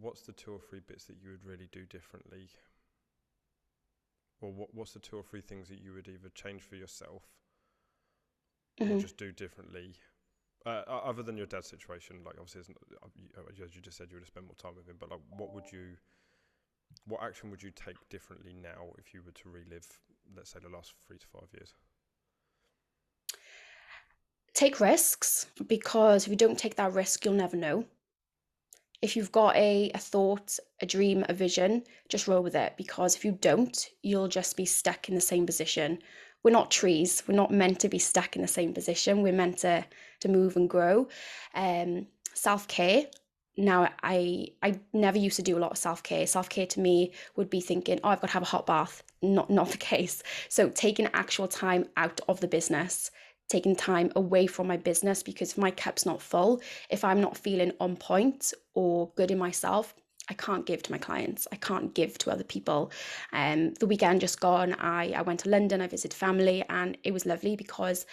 what's 0.00 0.22
the 0.22 0.32
two 0.32 0.52
or 0.52 0.58
three 0.58 0.80
bits 0.80 1.04
that 1.04 1.16
you 1.22 1.30
would 1.30 1.44
really 1.44 1.68
do 1.72 1.84
differently? 1.84 2.48
Or 4.40 4.52
what, 4.52 4.74
what's 4.74 4.92
the 4.92 5.00
two 5.00 5.16
or 5.16 5.22
three 5.22 5.40
things 5.40 5.68
that 5.68 5.80
you 5.80 5.92
would 5.92 6.08
either 6.08 6.28
change 6.34 6.62
for 6.62 6.76
yourself 6.76 7.22
mm-hmm. 8.80 8.92
or 8.92 9.00
just 9.00 9.16
do 9.16 9.32
differently? 9.32 9.94
Uh, 10.66 10.82
other 10.88 11.22
than 11.22 11.36
your 11.36 11.46
dad's 11.46 11.68
situation, 11.68 12.16
like 12.24 12.36
obviously, 12.40 12.74
uh, 13.02 13.62
as 13.62 13.74
you 13.74 13.82
just 13.82 13.98
said, 13.98 14.08
you 14.10 14.16
would 14.16 14.22
have 14.22 14.28
spent 14.28 14.46
more 14.46 14.54
time 14.56 14.74
with 14.74 14.88
him. 14.88 14.96
But 14.98 15.10
like, 15.10 15.20
what 15.36 15.52
would 15.54 15.70
you, 15.70 15.96
what 17.06 17.22
action 17.22 17.50
would 17.50 17.62
you 17.62 17.70
take 17.70 17.96
differently 18.08 18.54
now 18.54 18.92
if 18.98 19.12
you 19.12 19.20
were 19.24 19.32
to 19.32 19.48
relive, 19.50 19.86
let's 20.34 20.50
say, 20.50 20.60
the 20.62 20.74
last 20.74 20.94
three 21.06 21.18
to 21.18 21.26
five 21.26 21.48
years? 21.52 21.74
Take 24.54 24.80
risks 24.80 25.46
because 25.66 26.24
if 26.24 26.30
you 26.30 26.36
don't 26.36 26.58
take 26.58 26.76
that 26.76 26.92
risk, 26.92 27.24
you'll 27.24 27.34
never 27.34 27.56
know. 27.56 27.84
If 29.02 29.16
you've 29.16 29.32
got 29.32 29.54
a, 29.56 29.90
a 29.92 29.98
thought, 29.98 30.58
a 30.80 30.86
dream, 30.86 31.26
a 31.28 31.34
vision, 31.34 31.82
just 32.08 32.26
roll 32.26 32.42
with 32.42 32.54
it 32.54 32.74
because 32.78 33.16
if 33.16 33.24
you 33.24 33.32
don't, 33.32 33.90
you'll 34.02 34.28
just 34.28 34.56
be 34.56 34.64
stuck 34.64 35.08
in 35.08 35.14
the 35.14 35.20
same 35.20 35.44
position. 35.44 35.98
We're 36.42 36.52
not 36.52 36.70
trees. 36.70 37.22
We're 37.26 37.34
not 37.34 37.50
meant 37.50 37.80
to 37.80 37.88
be 37.88 37.98
stuck 37.98 38.36
in 38.36 38.42
the 38.42 38.48
same 38.48 38.72
position. 38.72 39.22
We're 39.22 39.32
meant 39.32 39.58
to 39.58 39.84
to 40.20 40.28
move 40.28 40.56
and 40.56 40.70
grow. 40.70 41.08
Um, 41.54 42.06
self 42.32 42.68
care. 42.68 43.06
Now, 43.56 43.90
I 44.02 44.48
I 44.62 44.80
never 44.92 45.18
used 45.18 45.36
to 45.36 45.42
do 45.42 45.56
a 45.56 45.60
lot 45.60 45.72
of 45.72 45.78
self 45.78 46.02
care. 46.02 46.26
Self 46.26 46.48
care 46.48 46.66
to 46.66 46.80
me 46.80 47.12
would 47.36 47.50
be 47.50 47.60
thinking, 47.60 48.00
oh, 48.04 48.10
I've 48.10 48.20
got 48.20 48.28
to 48.28 48.34
have 48.34 48.42
a 48.42 48.46
hot 48.46 48.66
bath. 48.66 49.02
Not 49.22 49.50
not 49.50 49.70
the 49.70 49.78
case. 49.92 50.22
So 50.48 50.68
taking 50.68 51.08
actual 51.14 51.48
time 51.48 51.86
out 51.96 52.20
of 52.28 52.40
the 52.40 52.48
business, 52.48 53.10
taking 53.48 53.76
time 53.76 54.10
away 54.16 54.46
from 54.46 54.66
my 54.66 54.76
business 54.76 55.22
because 55.22 55.52
if 55.52 55.58
my 55.58 55.70
cup's 55.70 56.06
not 56.06 56.22
full, 56.22 56.60
if 56.90 57.04
I'm 57.04 57.20
not 57.20 57.36
feeling 57.36 57.72
on 57.80 57.96
point 57.96 58.52
or 58.74 59.10
good 59.16 59.30
in 59.30 59.38
myself, 59.38 59.94
I 60.30 60.34
can't 60.34 60.64
give 60.64 60.82
to 60.84 60.92
my 60.92 60.98
clients. 60.98 61.46
I 61.52 61.56
can't 61.56 61.94
give 61.94 62.16
to 62.18 62.30
other 62.30 62.44
people. 62.44 62.90
Um, 63.32 63.74
the 63.74 63.86
weekend 63.86 64.22
just 64.22 64.40
gone, 64.40 64.74
I, 64.78 65.12
I 65.12 65.22
went 65.22 65.40
to 65.40 65.50
London, 65.50 65.82
I 65.82 65.86
visited 65.86 66.14
family, 66.14 66.64
and 66.70 66.96
it 67.04 67.12
was 67.12 67.26
lovely 67.26 67.56
because 67.56 68.06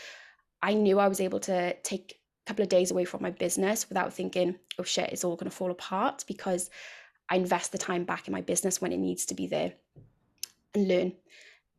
I 0.62 0.74
knew 0.74 1.00
I 1.00 1.08
was 1.08 1.22
able 1.22 1.40
to 1.42 1.74
take 1.84 2.20
a 2.46 2.50
couple 2.50 2.64
of 2.64 2.70
days 2.70 2.92
away 2.92 3.06
from 3.06 3.22
my 3.22 3.32
business 3.32 3.88
without 3.88 4.14
thinking, 4.14 4.58
oh 4.78 4.84
shit, 4.84 5.12
it's 5.12 5.24
all 5.24 5.38
going 5.38 5.50
to 5.50 5.56
fall 5.56 5.72
apart 5.72 6.26
because 6.28 6.70
I 7.30 7.38
invest 7.38 7.72
the 7.72 7.78
time 7.78 8.04
back 8.04 8.28
in 8.28 8.34
my 8.34 8.42
business 8.42 8.82
when 8.82 8.92
it 8.92 8.98
needs 8.98 9.26
to 9.28 9.34
be 9.34 9.48
there 9.48 9.74
and 10.74 10.88
learn. 10.88 11.14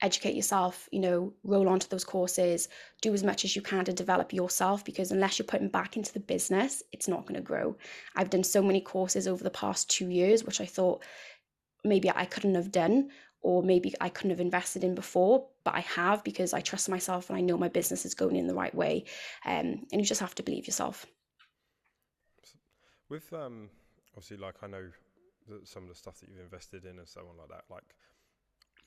Educate 0.03 0.35
yourself, 0.35 0.89
you 0.93 1.01
know, 1.01 1.33
roll 1.45 1.69
onto 1.69 1.89
those 1.89 2.05
courses, 2.05 2.69
do 3.01 3.15
as 3.15 3.23
much 3.23 3.45
as 3.45 3.55
you 3.57 3.63
can 3.63 3.85
to 3.85 3.93
develop 3.93 4.33
yourself 4.33 4.85
because 4.85 5.13
unless 5.13 5.39
you're 5.39 5.47
putting 5.47 5.69
back 5.69 5.97
into 5.97 6.13
the 6.13 6.21
business, 6.21 6.83
it's 6.93 7.09
not 7.09 7.23
going 7.23 7.37
to 7.37 7.41
grow. 7.41 7.77
I've 8.17 8.31
done 8.31 8.45
so 8.45 8.63
many 8.63 8.81
courses 8.81 9.29
over 9.29 9.43
the 9.43 9.51
past 9.51 9.89
two 9.89 10.11
years, 10.11 10.45
which 10.45 10.61
I 10.61 10.67
thought 10.67 11.03
maybe 11.85 12.11
I 12.11 12.25
couldn't 12.25 12.57
have 12.57 12.73
done 12.73 13.11
or 13.41 13.63
maybe 13.63 13.95
I 14.01 14.09
couldn't 14.09 14.31
have 14.31 14.41
invested 14.41 14.85
in 14.85 14.95
before, 14.95 15.47
but 15.65 15.75
I 15.75 15.81
have 15.81 16.23
because 16.25 16.53
I 16.53 16.61
trust 16.61 16.89
myself 16.89 17.29
and 17.29 17.39
I 17.39 17.41
know 17.41 17.57
my 17.57 17.69
business 17.69 18.05
is 18.05 18.15
going 18.15 18.37
in 18.37 18.47
the 18.47 18.55
right 18.55 18.75
way. 18.75 19.05
Um, 19.45 19.87
and 19.91 20.01
you 20.01 20.05
just 20.05 20.21
have 20.21 20.35
to 20.37 20.43
believe 20.43 20.67
yourself. 20.67 21.07
With 23.09 23.33
um, 23.33 23.69
obviously, 24.17 24.37
like 24.37 24.55
I 24.63 24.67
know 24.67 24.85
that 25.49 25.67
some 25.67 25.83
of 25.83 25.89
the 25.89 25.95
stuff 25.95 26.21
that 26.21 26.29
you've 26.29 26.41
invested 26.41 26.85
in 26.85 26.99
and 26.99 27.09
so 27.09 27.21
on 27.21 27.37
like 27.37 27.49
that, 27.49 27.65
like 27.69 27.85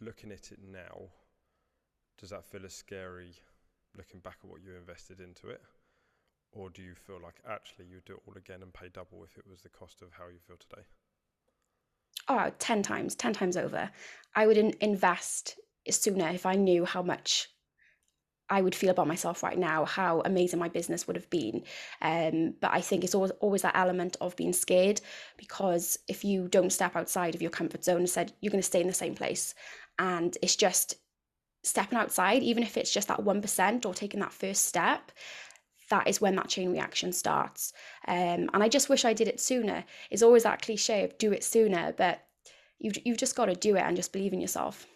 looking 0.01 0.31
at 0.31 0.51
it 0.51 0.59
now, 0.61 1.09
does 2.19 2.29
that 2.29 2.45
feel 2.45 2.65
as 2.65 2.73
scary 2.73 3.35
looking 3.97 4.19
back 4.19 4.37
at 4.43 4.49
what 4.49 4.61
you 4.61 4.75
invested 4.75 5.19
into 5.19 5.49
it? 5.49 5.61
Or 6.51 6.69
do 6.69 6.81
you 6.81 6.95
feel 6.95 7.19
like 7.21 7.35
actually 7.49 7.85
you'd 7.85 8.05
do 8.05 8.13
it 8.13 8.21
all 8.25 8.35
again 8.37 8.61
and 8.61 8.73
pay 8.73 8.89
double 8.89 9.23
if 9.23 9.37
it 9.37 9.45
was 9.49 9.61
the 9.61 9.69
cost 9.69 10.01
of 10.01 10.09
how 10.17 10.25
you 10.27 10.39
feel 10.47 10.57
today? 10.57 10.83
Oh, 12.27 12.51
10 12.57 12.81
times, 12.81 13.15
10 13.15 13.33
times 13.33 13.57
over. 13.57 13.91
I 14.35 14.47
would 14.47 14.57
invest 14.57 15.59
sooner 15.89 16.29
if 16.29 16.45
I 16.45 16.55
knew 16.55 16.85
how 16.85 17.01
much 17.01 17.49
I 18.49 18.61
would 18.61 18.75
feel 18.75 18.91
about 18.91 19.07
myself 19.07 19.41
right 19.41 19.57
now, 19.57 19.85
how 19.85 20.21
amazing 20.23 20.59
my 20.59 20.69
business 20.69 21.07
would 21.07 21.15
have 21.15 21.29
been. 21.29 21.63
Um, 22.01 22.53
but 22.61 22.71
I 22.71 22.81
think 22.81 23.03
it's 23.03 23.15
always 23.15 23.31
always 23.39 23.63
that 23.63 23.75
element 23.75 24.17
of 24.21 24.35
being 24.35 24.53
scared 24.53 25.01
because 25.37 25.97
if 26.07 26.23
you 26.23 26.47
don't 26.47 26.71
step 26.71 26.95
outside 26.95 27.33
of 27.33 27.41
your 27.41 27.51
comfort 27.51 27.83
zone 27.83 27.97
and 27.97 28.09
said 28.09 28.33
you're 28.41 28.51
going 28.51 28.61
to 28.61 28.67
stay 28.67 28.81
in 28.81 28.87
the 28.87 28.93
same 28.93 29.15
place, 29.15 29.55
and 29.99 30.37
it's 30.41 30.55
just 30.55 30.95
stepping 31.63 31.97
outside, 31.97 32.43
even 32.43 32.63
if 32.63 32.77
it's 32.77 32.93
just 32.93 33.07
that 33.07 33.23
one 33.23 33.41
percent 33.41 33.85
or 33.85 33.93
taking 33.93 34.19
that 34.19 34.33
first 34.33 34.65
step, 34.65 35.11
that 35.89 36.07
is 36.07 36.21
when 36.21 36.35
that 36.35 36.47
chain 36.47 36.71
reaction 36.71 37.11
starts. 37.11 37.73
Um, 38.07 38.49
and 38.53 38.63
I 38.63 38.69
just 38.69 38.89
wish 38.89 39.05
I 39.05 39.13
did 39.13 39.27
it 39.27 39.39
sooner. 39.39 39.83
It's 40.09 40.23
always 40.23 40.43
that 40.43 40.61
cliche 40.61 41.03
of 41.03 41.17
do 41.17 41.31
it 41.31 41.43
sooner, 41.43 41.93
but 41.97 42.25
you've 42.79 42.97
you've 43.05 43.17
just 43.17 43.35
got 43.35 43.45
to 43.45 43.55
do 43.55 43.75
it 43.75 43.81
and 43.81 43.95
just 43.95 44.13
believe 44.13 44.33
in 44.33 44.41
yourself. 44.41 44.87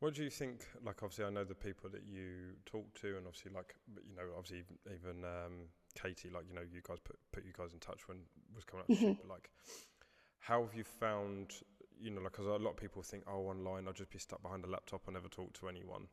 What 0.00 0.14
do 0.14 0.22
you 0.22 0.30
think? 0.30 0.66
Like, 0.84 1.02
obviously, 1.02 1.24
I 1.24 1.30
know 1.30 1.44
the 1.44 1.54
people 1.54 1.88
that 1.90 2.02
you 2.06 2.52
talk 2.66 2.92
to, 3.00 3.16
and 3.16 3.26
obviously, 3.26 3.52
like, 3.54 3.74
you 4.06 4.14
know, 4.14 4.24
obviously, 4.36 4.62
even, 4.86 5.24
um, 5.24 5.70
Katie, 5.94 6.28
like, 6.28 6.44
you 6.46 6.54
know, 6.54 6.60
you 6.60 6.82
guys 6.86 6.98
put 7.02 7.16
put 7.32 7.46
you 7.46 7.52
guys 7.56 7.72
in 7.72 7.80
touch 7.80 8.06
when 8.06 8.18
was 8.54 8.64
coming 8.64 8.84
up. 8.84 8.90
Mm-hmm. 8.90 9.12
But 9.12 9.28
like, 9.28 9.50
how 10.38 10.62
have 10.62 10.74
you 10.74 10.84
found? 10.84 11.52
You 11.98 12.10
know, 12.10 12.20
like, 12.20 12.32
because 12.32 12.46
a 12.46 12.50
lot 12.50 12.70
of 12.70 12.76
people 12.76 13.02
think, 13.02 13.24
oh, 13.26 13.46
online, 13.46 13.86
I'll 13.86 13.92
just 13.92 14.10
be 14.10 14.18
stuck 14.18 14.42
behind 14.42 14.64
a 14.64 14.68
laptop 14.68 15.02
and 15.06 15.14
never 15.14 15.28
talk 15.28 15.52
to 15.60 15.68
anyone. 15.68 16.08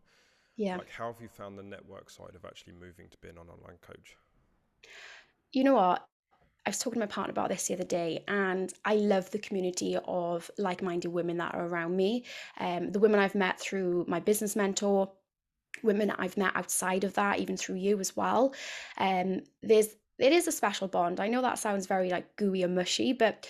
Yeah. 0.56 0.78
Like, 0.78 0.90
how 0.90 1.12
have 1.12 1.22
you 1.22 1.28
found 1.28 1.58
the 1.58 1.64
network 1.64 2.10
side 2.10 2.36
of 2.36 2.46
actually 2.46 2.74
moving 2.74 3.10
to 3.10 3.18
being 3.18 3.36
an 3.38 3.50
online 3.50 3.78
coach? 3.82 4.16
You 5.52 5.64
know 5.64 5.76
what? 5.76 6.08
I 6.66 6.70
was 6.70 6.80
talking 6.80 6.94
to 6.94 7.00
my 7.00 7.08
partner 7.08 7.32
about 7.32 7.50
this 7.50 7.68
the 7.68 7.74
other 7.74 7.84
day, 7.84 8.24
and 8.28 8.74
I 8.86 8.96
love 8.96 9.30
the 9.32 9.40
community 9.40 9.98
of 10.06 10.50
like 10.58 10.82
minded 10.82 11.10
women 11.10 11.38
that 11.38 11.54
are 11.54 11.66
around 11.66 11.98
me. 11.98 12.24
Um, 12.60 12.92
the 12.92 13.00
women 13.00 13.20
I've 13.20 13.36
met 13.36 13.60
through 13.60 14.06
my 14.08 14.22
business 14.22 14.56
mentor, 14.56 15.12
women 15.82 16.12
I've 16.12 16.38
met 16.38 16.56
outside 16.56 17.04
of 17.04 17.16
that, 17.16 17.40
even 17.40 17.58
through 17.58 17.76
you 17.76 18.00
as 18.00 18.16
well. 18.16 18.54
Um, 18.98 19.42
there's 19.62 19.90
it 20.20 20.32
is 20.32 20.48
a 20.48 20.52
special 20.52 20.88
bond. 20.88 21.20
I 21.20 21.28
know 21.28 21.42
that 21.42 21.60
sounds 21.60 21.86
very 21.86 22.10
like 22.10 22.36
gooey 22.38 22.64
and 22.64 22.76
mushy, 22.76 23.12
but 23.12 23.48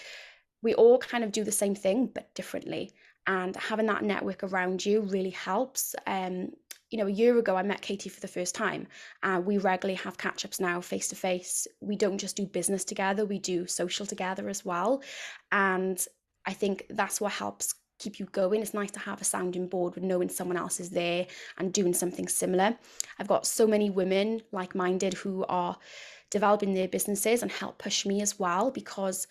we 0.63 0.73
all 0.73 0.97
kind 0.97 1.23
of 1.23 1.31
do 1.31 1.43
the 1.43 1.51
same 1.51 1.75
thing 1.75 2.09
but 2.13 2.33
differently. 2.33 2.91
And 3.27 3.55
having 3.55 3.85
that 3.87 4.03
network 4.03 4.43
around 4.43 4.85
you 4.85 5.01
really 5.01 5.29
helps. 5.29 5.95
Um, 6.07 6.51
you 6.89 6.97
know, 6.97 7.07
a 7.07 7.11
year 7.11 7.37
ago, 7.37 7.55
I 7.55 7.63
met 7.63 7.81
Katie 7.81 8.09
for 8.09 8.19
the 8.19 8.27
first 8.27 8.53
time. 8.55 8.87
and 9.23 9.37
uh, 9.37 9.41
we 9.41 9.57
regularly 9.57 9.99
have 10.03 10.17
catch 10.17 10.45
ups 10.45 10.59
now 10.59 10.81
face 10.81 11.07
to 11.09 11.15
face. 11.15 11.67
We 11.81 11.95
don't 11.95 12.17
just 12.17 12.35
do 12.35 12.45
business 12.45 12.83
together, 12.83 13.25
we 13.25 13.39
do 13.39 13.67
social 13.67 14.05
together 14.05 14.49
as 14.49 14.65
well. 14.65 15.01
And 15.51 16.03
I 16.45 16.53
think 16.53 16.85
that's 16.89 17.21
what 17.21 17.31
helps 17.31 17.75
keep 17.99 18.19
you 18.19 18.25
going. 18.27 18.61
It's 18.61 18.73
nice 18.73 18.91
to 18.91 18.99
have 18.99 19.21
a 19.21 19.25
sounding 19.25 19.67
board 19.67 19.95
with 19.95 20.03
knowing 20.03 20.29
someone 20.29 20.57
else 20.57 20.79
is 20.79 20.89
there 20.89 21.25
and 21.57 21.73
doing 21.73 21.93
something 21.93 22.27
similar. 22.27 22.77
I've 23.19 23.27
got 23.27 23.47
so 23.47 23.65
many 23.65 23.89
women 23.89 24.41
like 24.51 24.75
minded 24.75 25.13
who 25.13 25.45
are 25.47 25.77
developing 26.29 26.73
their 26.73 26.87
businesses 26.87 27.41
and 27.41 27.51
help 27.51 27.77
push 27.77 28.05
me 28.05 28.21
as 28.21 28.37
well 28.39 28.71
because 28.71 29.27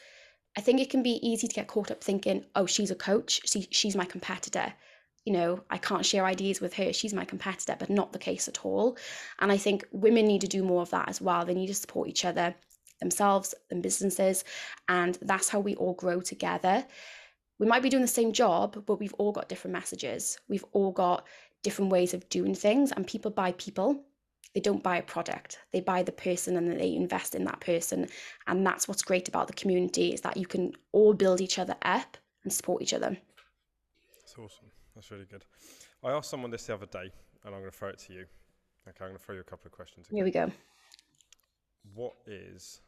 I 0.57 0.61
think 0.61 0.81
it 0.81 0.91
can 0.91 1.03
be 1.03 1.19
easy 1.27 1.49
to 1.49 1.55
get 1.55 1.67
caught 1.67 1.91
up 1.91 2.05
thinking, 2.05 2.45
oh, 2.55 2.67
she's 2.67 2.91
a 2.91 2.95
coach, 2.95 3.41
she, 3.49 3.67
she's 3.71 3.97
my 3.97 4.05
competitor 4.05 4.73
you 5.25 5.33
know, 5.33 5.61
I 5.71 5.79
can't 5.79 6.05
share 6.05 6.25
ideas 6.25 6.61
with 6.61 6.75
her. 6.75 6.93
She's 6.93 7.15
my 7.15 7.25
competitor, 7.25 7.77
but 7.79 7.91
not 7.91 8.13
the 8.13 8.19
case 8.19 8.49
at 8.49 8.65
all. 8.65 8.97
And 9.39 9.53
I 9.53 9.57
think 9.57 9.87
women 9.93 10.27
need 10.27 10.41
to 10.41 10.49
do 10.49 10.65
more 10.65 10.83
of 10.83 10.91
that 10.91 11.09
as 11.09 11.21
well. 11.21 11.45
They 11.45 11.55
need 11.55 11.69
to 11.69 11.75
support 11.75 12.09
each 12.09 12.25
other, 12.25 12.55
themselves 13.01 13.55
and 13.71 13.83
businesses. 13.83 14.45
And 14.89 15.17
that's 15.23 15.49
how 15.49 15.61
we 15.61 15.77
all 15.77 15.95
grow 15.95 16.21
together. 16.21 16.85
We 17.59 17.67
might 17.67 17.83
be 17.83 17.89
doing 17.89 18.03
the 18.03 18.09
same 18.09 18.33
job, 18.33 18.83
but 18.85 18.99
we've 18.99 19.15
all 19.15 19.31
got 19.31 19.49
different 19.49 19.75
messages. 19.75 20.39
We've 20.49 20.65
all 20.73 20.91
got 20.91 21.27
different 21.63 21.93
ways 21.93 22.15
of 22.15 22.29
doing 22.29 22.57
things. 22.57 22.91
And 22.91 23.07
people 23.07 23.31
buy 23.31 23.53
people. 23.53 24.05
They 24.55 24.61
don't 24.61 24.83
buy 24.83 24.99
a 24.99 25.03
product. 25.03 25.59
They 25.73 25.81
buy 25.81 26.03
the 26.03 26.13
person 26.13 26.57
and 26.57 26.79
they 26.79 26.95
invest 26.95 27.35
in 27.35 27.45
that 27.45 27.61
person. 27.61 28.09
And 28.47 28.67
that's 28.67 28.87
what's 28.87 29.03
great 29.03 29.29
about 29.29 29.47
the 29.47 29.55
community 29.55 30.13
is 30.13 30.21
that 30.23 30.37
you 30.37 30.47
can 30.47 30.73
all 30.93 31.15
build 31.15 31.41
each 31.41 31.59
other 31.59 31.77
up 31.83 32.17
and 32.45 32.53
support 32.53 32.83
each 32.83 32.93
other. 32.93 33.17
That's 34.21 34.35
awesome. 34.35 34.71
That's 34.95 35.11
really 35.11 35.25
good. 35.25 35.45
I 36.05 36.11
asked 36.11 36.31
someone 36.31 36.51
this 36.51 36.67
the 36.67 36.75
other 36.75 36.87
day, 36.87 37.11
and 37.45 37.55
I'm 37.55 37.61
going 37.61 37.71
to 37.71 37.77
throw 37.77 37.89
it 37.89 37.99
to 38.01 38.13
you. 38.13 38.27
Okay, 38.89 38.97
I'm 39.01 39.09
going 39.09 39.17
to 39.17 39.23
throw 39.23 39.35
you 39.37 39.41
a 39.41 39.45
couple 39.45 39.67
of 39.67 39.73
questions. 39.73 40.07
Again. 40.09 40.17
Here 40.17 40.25
we 40.25 40.31
go. 40.31 40.51
What 41.95 42.15
is 42.27 42.81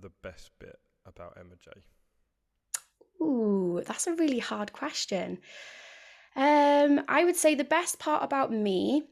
the 0.00 0.10
best 0.22 0.50
bit 0.58 0.78
about 1.04 1.36
Emma 1.38 1.56
Jay? 1.60 1.82
Ooh, 3.20 3.82
that's 3.86 4.06
a 4.06 4.14
really 4.14 4.38
hard 4.38 4.72
question. 4.72 5.38
Um, 6.34 7.02
I 7.08 7.24
would 7.24 7.36
say 7.36 7.54
the 7.54 7.64
best 7.64 7.98
part 7.98 8.24
about 8.24 8.52
me, 8.52 9.02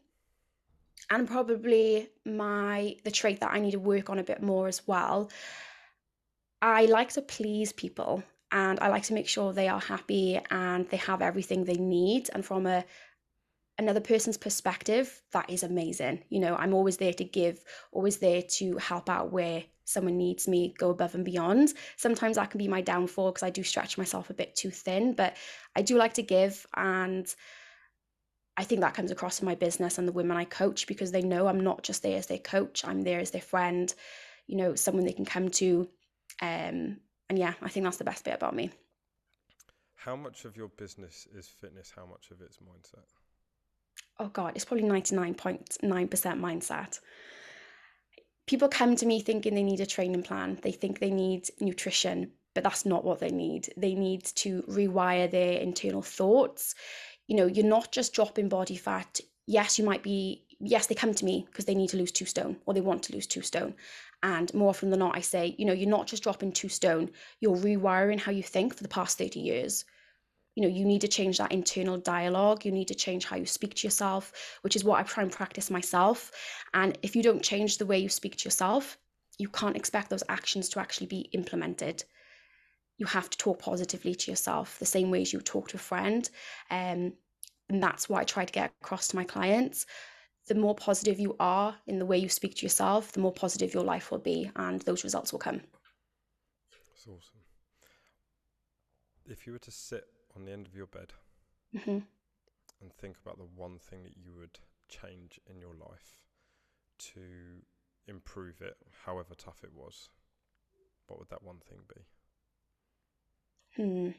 and 1.11 1.29
probably 1.29 2.09
my 2.25 2.97
the 3.05 3.11
trait 3.11 3.41
that 3.41 3.53
I 3.53 3.61
need 3.61 3.73
to 3.73 3.79
work 3.79 4.11
on 4.11 4.19
a 4.19 4.25
bit 4.25 4.43
more 4.43 4.69
as 4.69 4.87
well. 4.87 5.31
I 6.63 6.87
like 6.87 7.11
to 7.15 7.23
please 7.23 7.73
people 7.73 8.23
and 8.53 8.79
I 8.81 8.89
like 8.89 9.05
to 9.05 9.15
make 9.15 9.29
sure 9.29 9.53
they 9.53 9.69
are 9.69 9.81
happy 9.81 10.41
and 10.51 10.89
they 10.89 10.99
have 10.99 11.23
everything 11.23 11.65
they 11.65 11.75
need. 11.75 12.29
And 12.33 12.45
from 12.45 12.67
a 12.67 12.85
another 13.79 14.01
person's 14.01 14.37
perspective, 14.37 15.23
that 15.33 15.49
is 15.49 15.63
amazing. 15.63 16.23
You 16.29 16.41
know, 16.41 16.55
I'm 16.55 16.75
always 16.75 16.99
there 16.99 17.15
to 17.15 17.25
give, 17.25 17.65
always 17.93 18.19
there 18.19 18.43
to 18.43 18.77
help 18.77 19.09
out 19.09 19.33
where 19.33 19.65
someone 19.85 20.19
needs 20.19 20.47
me, 20.47 20.75
go 20.79 20.91
above 20.91 21.15
and 21.15 21.25
beyond. 21.25 21.73
Sometimes 21.97 22.37
that 22.37 22.51
can 22.51 22.59
be 22.59 22.69
my 22.69 22.83
downfall 22.83 23.33
because 23.33 23.43
I 23.43 23.51
do 23.51 23.63
stretch 23.63 23.97
myself 23.97 24.29
a 24.29 24.35
bit 24.35 24.55
too 24.55 24.71
thin, 24.71 25.15
but 25.15 25.37
I 25.75 25.83
do 25.83 25.97
like 25.97 26.15
to 26.15 26.23
give 26.23 26.67
and 26.77 27.35
I 28.61 28.65
think 28.65 28.83
that 28.83 28.93
comes 28.93 29.11
across 29.11 29.41
in 29.41 29.47
my 29.47 29.55
business 29.55 29.97
and 29.97 30.07
the 30.07 30.13
women 30.13 30.37
I 30.37 30.45
coach 30.45 30.87
because 30.87 31.13
they 31.13 31.23
know 31.23 31.47
I'm 31.47 31.61
not 31.61 31.83
just 31.83 32.03
there 32.03 32.19
as 32.19 32.27
their 32.27 32.37
coach, 32.37 32.85
I'm 32.85 33.01
there 33.01 33.19
as 33.19 33.31
their 33.31 33.41
friend, 33.41 33.93
you 34.47 34.59
know, 34.59 34.75
someone 34.75 35.07
they 35.07 35.15
can 35.15 35.25
come 35.25 35.49
to 35.49 35.89
um, 36.43 36.99
and 37.31 37.39
yeah, 37.39 37.55
I 37.63 37.71
think 37.71 37.85
that's 37.85 37.97
the 37.97 38.05
best 38.05 38.23
bit 38.23 38.35
about 38.35 38.55
me. 38.55 38.71
How 39.95 40.15
much 40.15 40.45
of 40.45 40.59
your 40.59 40.69
business 40.69 41.27
is 41.35 41.49
fitness? 41.49 41.91
How 41.97 42.05
much 42.05 42.31
of 42.31 42.43
it's 42.43 42.59
mindset? 42.59 43.07
Oh 44.19 44.29
God, 44.29 44.53
it's 44.55 44.67
probably 44.67 44.87
99.9% 44.87 45.81
mindset. 45.81 47.01
People 48.47 48.69
come 48.69 48.95
to 48.97 49.07
me 49.07 49.23
thinking 49.23 49.55
they 49.55 49.63
need 49.63 49.81
a 49.81 49.87
training 49.87 50.23
plan, 50.23 50.59
they 50.63 50.73
think 50.73 50.99
they 50.99 51.11
need 51.11 51.49
nutrition, 51.61 52.33
but 52.55 52.65
that's 52.65 52.85
not 52.85 53.05
what 53.05 53.21
they 53.21 53.31
need. 53.31 53.73
They 53.77 53.95
need 53.95 54.25
to 54.37 54.63
rewire 54.63 55.31
their 55.31 55.61
internal 55.61 56.03
thoughts. 56.03 56.75
You 57.31 57.37
know, 57.37 57.47
you're 57.47 57.65
not 57.65 57.93
just 57.93 58.13
dropping 58.13 58.49
body 58.49 58.75
fat. 58.75 59.21
Yes, 59.47 59.79
you 59.79 59.85
might 59.85 60.03
be, 60.03 60.43
yes, 60.59 60.89
they 60.89 60.97
come 60.97 61.15
to 61.15 61.25
me 61.25 61.47
because 61.49 61.65
they 61.65 61.77
need 61.77 61.91
to 61.91 61.97
lose 61.97 62.11
two 62.11 62.25
stone 62.25 62.57
or 62.67 62.75
they 62.75 62.81
want 62.81 63.05
to 63.05 63.13
lose 63.13 63.29
two 63.29 63.41
stone. 63.41 63.75
And 64.25 64.53
more 64.53 64.71
often 64.71 64.91
than 64.91 64.99
not, 64.99 65.17
I 65.17 65.21
say, 65.21 65.55
you 65.57 65.65
know, 65.65 65.73
you're 65.73 65.89
not 65.89 66.09
just 66.09 66.25
dropping 66.25 66.51
two 66.51 66.69
stone, 66.69 67.09
you're 67.39 67.57
rewiring 67.57 68.19
how 68.19 68.33
you 68.33 68.43
think 68.43 68.75
for 68.75 68.83
the 68.83 68.89
past 68.89 69.17
30 69.17 69.39
years. 69.39 69.85
You 70.57 70.65
know, 70.65 70.69
you 70.69 70.85
need 70.85 71.03
to 71.03 71.09
change 71.09 71.39
that 71.39 71.53
internal 71.53 71.99
dialogue. 71.99 72.65
You 72.65 72.73
need 72.73 72.89
to 72.89 72.97
change 72.97 73.25
how 73.27 73.37
you 73.37 73.47
speak 73.47 73.75
to 73.75 73.87
yourself, 73.87 74.33
which 74.63 74.75
is 74.75 74.83
what 74.83 74.99
I 74.99 75.05
try 75.05 75.23
and 75.23 75.31
practice 75.31 75.71
myself. 75.71 76.33
And 76.75 76.99
if 77.01 77.15
you 77.15 77.23
don't 77.23 77.45
change 77.45 77.79
the 77.79 77.87
way 77.87 78.01
you 78.01 78.09
speak 78.09 78.39
to 78.39 78.45
yourself, 78.45 78.99
you 79.39 79.49
can't 79.49 79.77
expect 79.77 80.11
those 80.11 80.25
actions 80.29 80.69
to 80.71 80.81
actually 80.81 81.07
be 81.07 81.21
implemented. 81.33 82.03
You 83.01 83.07
have 83.07 83.31
to 83.31 83.39
talk 83.39 83.59
positively 83.59 84.15
to 84.15 84.31
yourself 84.31 84.79
the 84.79 84.87
same 84.87 85.11
way 85.11 85.23
as 85.23 85.33
you 85.33 85.41
talk 85.41 85.69
to 85.69 85.77
a 85.77 85.81
friend. 85.81 86.29
Um, 86.71 87.15
and 87.69 87.83
that's 87.83 88.09
what 88.09 88.21
I 88.21 88.25
try 88.25 88.45
to 88.45 88.53
get 88.53 88.73
across 88.83 89.09
to 89.09 89.17
my 89.17 89.25
clients 89.25 89.87
the 90.51 90.55
more 90.57 90.75
positive 90.75 91.21
you 91.21 91.37
are 91.39 91.77
in 91.87 92.01
the 92.01 92.05
way 92.05 92.19
you 92.19 92.29
speak 92.29 92.57
to 92.57 92.67
yourself, 92.67 93.13
the 93.13 93.21
more 93.21 93.33
positive 93.33 93.73
your 93.73 93.85
life 93.85 94.11
will 94.11 94.19
be, 94.19 94.51
and 94.57 94.83
those 94.83 95.05
results 95.05 95.31
will 95.31 95.39
come. 95.39 95.61
That's 96.89 97.07
awesome. 97.07 97.41
If 99.27 99.47
you 99.47 99.53
were 99.53 99.61
to 99.61 99.71
sit 99.71 100.07
on 100.35 100.45
the 100.45 100.51
end 100.51 100.67
of 100.67 100.75
your 100.75 100.89
bed 100.89 101.13
mm-hmm. 101.73 101.99
and 102.81 102.93
think 103.01 103.17
about 103.25 103.39
the 103.39 103.47
one 103.55 103.79
thing 103.79 104.03
that 104.03 104.17
you 104.17 104.35
would 104.35 104.59
change 104.89 105.39
in 105.49 105.61
your 105.61 105.75
life 105.75 106.25
to 106.99 107.21
improve 108.09 108.61
it, 108.61 108.77
however 109.07 109.35
tough 109.39 109.63
it 109.63 109.73
was, 109.73 110.09
what 111.07 111.21
would 111.21 111.31
that 111.31 111.45
one 111.45 111.61
thing 111.69 111.79
be? 111.95 112.01
Hmm. 113.77 114.11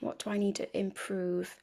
What 0.00 0.18
do 0.18 0.30
I 0.30 0.38
need 0.38 0.56
to 0.56 0.78
improve? 0.78 1.56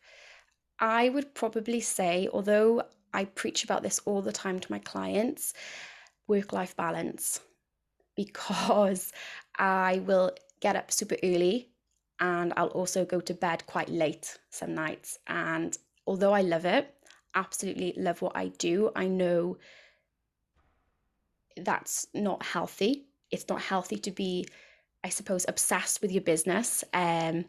I 0.80 1.10
would 1.10 1.36
probably 1.36 1.80
say, 1.80 2.28
although 2.34 2.84
I 3.14 3.26
preach 3.26 3.64
about 3.64 3.84
this 3.84 4.00
all 4.06 4.22
the 4.22 4.32
time 4.32 4.60
to 4.60 4.72
my 4.72 4.80
clients, 4.80 5.54
work 6.28 6.54
life 6.54 6.76
balance, 6.76 7.40
because 8.16 9.12
I 9.58 10.02
will 10.06 10.32
get 10.60 10.76
up 10.76 10.92
super 10.92 11.18
early 11.24 11.70
and 12.20 12.54
I'll 12.56 12.68
also 12.68 13.04
go 13.06 13.20
to 13.20 13.34
bed 13.34 13.66
quite 13.66 13.90
late 13.90 14.38
some 14.50 14.74
nights. 14.74 15.18
And 15.28 15.78
although 16.06 16.34
I 16.34 16.42
love 16.42 16.66
it, 16.66 16.94
absolutely 17.36 17.94
love 17.98 18.22
what 18.22 18.36
I 18.36 18.48
do, 18.48 18.92
I 18.96 19.08
know 19.08 19.58
that's 21.58 22.08
not 22.14 22.44
healthy. 22.44 23.08
It's 23.32 23.48
not 23.50 23.62
healthy 23.62 23.98
to 23.98 24.12
be, 24.12 24.46
I 25.04 25.10
suppose, 25.10 25.46
obsessed 25.48 26.02
with 26.02 26.12
your 26.12 26.22
business. 26.22 26.84
Um, 26.94 27.46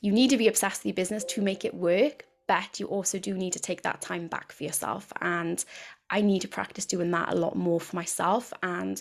you 0.00 0.12
need 0.12 0.30
to 0.30 0.36
be 0.36 0.48
obsessed 0.48 0.80
with 0.80 0.86
your 0.86 0.94
business 0.94 1.24
to 1.24 1.42
make 1.42 1.64
it 1.64 1.74
work, 1.74 2.26
but 2.46 2.78
you 2.78 2.86
also 2.86 3.18
do 3.18 3.34
need 3.34 3.54
to 3.54 3.60
take 3.60 3.82
that 3.82 4.00
time 4.00 4.26
back 4.26 4.52
for 4.52 4.64
yourself. 4.64 5.12
And 5.20 5.64
I 6.10 6.20
need 6.20 6.42
to 6.42 6.48
practice 6.48 6.84
doing 6.84 7.10
that 7.12 7.32
a 7.32 7.36
lot 7.36 7.56
more 7.56 7.80
for 7.80 7.96
myself. 7.96 8.52
And 8.62 9.00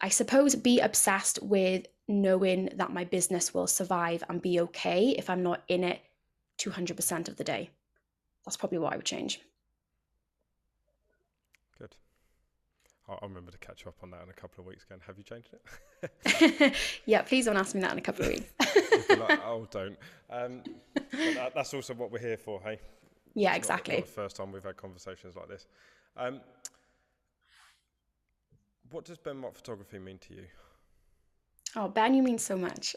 I 0.00 0.08
suppose 0.10 0.54
be 0.54 0.80
obsessed 0.80 1.42
with 1.42 1.86
knowing 2.06 2.68
that 2.74 2.92
my 2.92 3.04
business 3.04 3.54
will 3.54 3.66
survive 3.66 4.22
and 4.28 4.42
be 4.42 4.60
okay 4.60 5.14
if 5.16 5.30
I'm 5.30 5.42
not 5.42 5.62
in 5.68 5.82
it 5.82 6.00
200% 6.58 7.28
of 7.28 7.36
the 7.36 7.44
day. 7.44 7.70
That's 8.44 8.56
probably 8.56 8.78
what 8.78 8.92
I 8.92 8.96
would 8.96 9.06
change. 9.06 9.40
Good. 11.78 11.96
I'll, 13.08 13.18
remember 13.28 13.50
to 13.50 13.58
catch 13.58 13.86
up 13.86 13.96
on 14.02 14.10
that 14.12 14.22
in 14.22 14.30
a 14.30 14.32
couple 14.32 14.62
of 14.62 14.66
weeks 14.66 14.84
again. 14.84 14.98
Have 15.06 15.18
you 15.18 15.24
changed 15.24 15.50
it? 15.52 16.74
yeah, 17.06 17.22
please 17.22 17.44
don't 17.44 17.56
ask 17.56 17.74
me 17.74 17.82
that 17.82 17.92
in 17.92 17.98
a 17.98 18.02
couple 18.02 18.24
of 18.24 18.30
weeks. 18.32 18.50
like, 19.10 19.40
oh, 19.46 19.66
don't. 19.70 19.96
Um, 20.30 20.62
that, 21.12 21.52
that's 21.54 21.74
also 21.74 21.92
what 21.94 22.10
we're 22.10 22.18
here 22.18 22.38
for, 22.38 22.60
hey? 22.62 22.78
Yeah, 23.34 23.50
it's 23.50 23.58
exactly. 23.58 23.96
Not, 23.96 24.00
not 24.00 24.06
the 24.06 24.12
first 24.12 24.36
time 24.36 24.52
we've 24.52 24.64
had 24.64 24.76
conversations 24.76 25.36
like 25.36 25.48
this. 25.48 25.66
Um, 26.16 26.40
what 28.90 29.04
does 29.04 29.18
Benmark 29.18 29.54
Photography 29.54 29.98
mean 29.98 30.18
to 30.28 30.34
you? 30.34 30.44
Oh, 31.76 31.88
Ben, 31.88 32.14
you 32.14 32.22
mean 32.22 32.38
so 32.38 32.56
much. 32.56 32.94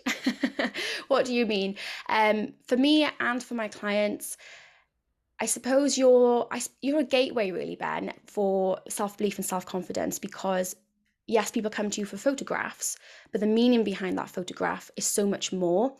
what 1.07 1.25
do 1.25 1.33
you 1.33 1.45
mean? 1.45 1.75
Um, 2.07 2.53
for 2.65 2.77
me 2.77 3.09
and 3.19 3.43
for 3.43 3.55
my 3.55 3.67
clients, 3.67 4.37
I 5.39 5.45
suppose 5.45 5.97
you're 5.97 6.47
you're 6.81 6.99
a 6.99 7.03
gateway, 7.03 7.51
really, 7.51 7.75
Ben, 7.75 8.13
for 8.25 8.79
self 8.89 9.17
belief 9.17 9.37
and 9.37 9.45
self 9.45 9.65
confidence 9.65 10.19
because 10.19 10.75
yes, 11.27 11.51
people 11.51 11.69
come 11.69 11.89
to 11.91 12.01
you 12.01 12.05
for 12.05 12.17
photographs, 12.17 12.97
but 13.31 13.41
the 13.41 13.47
meaning 13.47 13.83
behind 13.83 14.17
that 14.17 14.29
photograph 14.29 14.89
is 14.95 15.05
so 15.05 15.27
much 15.27 15.51
more. 15.51 15.93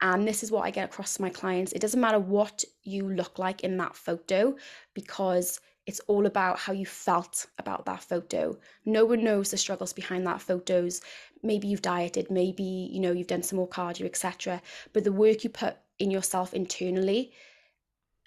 And 0.00 0.26
this 0.26 0.42
is 0.42 0.52
what 0.52 0.64
I 0.64 0.70
get 0.70 0.88
across 0.90 1.14
to 1.14 1.22
my 1.22 1.30
clients. 1.30 1.72
It 1.72 1.80
doesn't 1.80 2.00
matter 2.00 2.20
what 2.20 2.64
you 2.84 3.08
look 3.08 3.38
like 3.38 3.64
in 3.64 3.76
that 3.78 3.96
photo 3.96 4.56
because 4.94 5.60
it's 5.86 6.00
all 6.00 6.26
about 6.26 6.58
how 6.58 6.72
you 6.72 6.86
felt 6.86 7.46
about 7.58 7.86
that 7.86 8.02
photo. 8.02 8.56
No 8.84 9.04
one 9.04 9.24
knows 9.24 9.50
the 9.50 9.56
struggles 9.56 9.92
behind 9.92 10.26
that 10.26 10.40
photos. 10.40 11.00
Maybe 11.42 11.66
you've 11.66 11.82
dieted, 11.82 12.30
maybe 12.30 12.62
you 12.62 13.00
know 13.00 13.12
you've 13.12 13.26
done 13.26 13.42
some 13.42 13.56
more 13.56 13.68
cardio, 13.68 14.04
etc. 14.04 14.62
But 14.92 15.04
the 15.04 15.12
work 15.12 15.44
you 15.44 15.50
put 15.50 15.76
in 15.98 16.10
yourself 16.10 16.54
internally, 16.54 17.32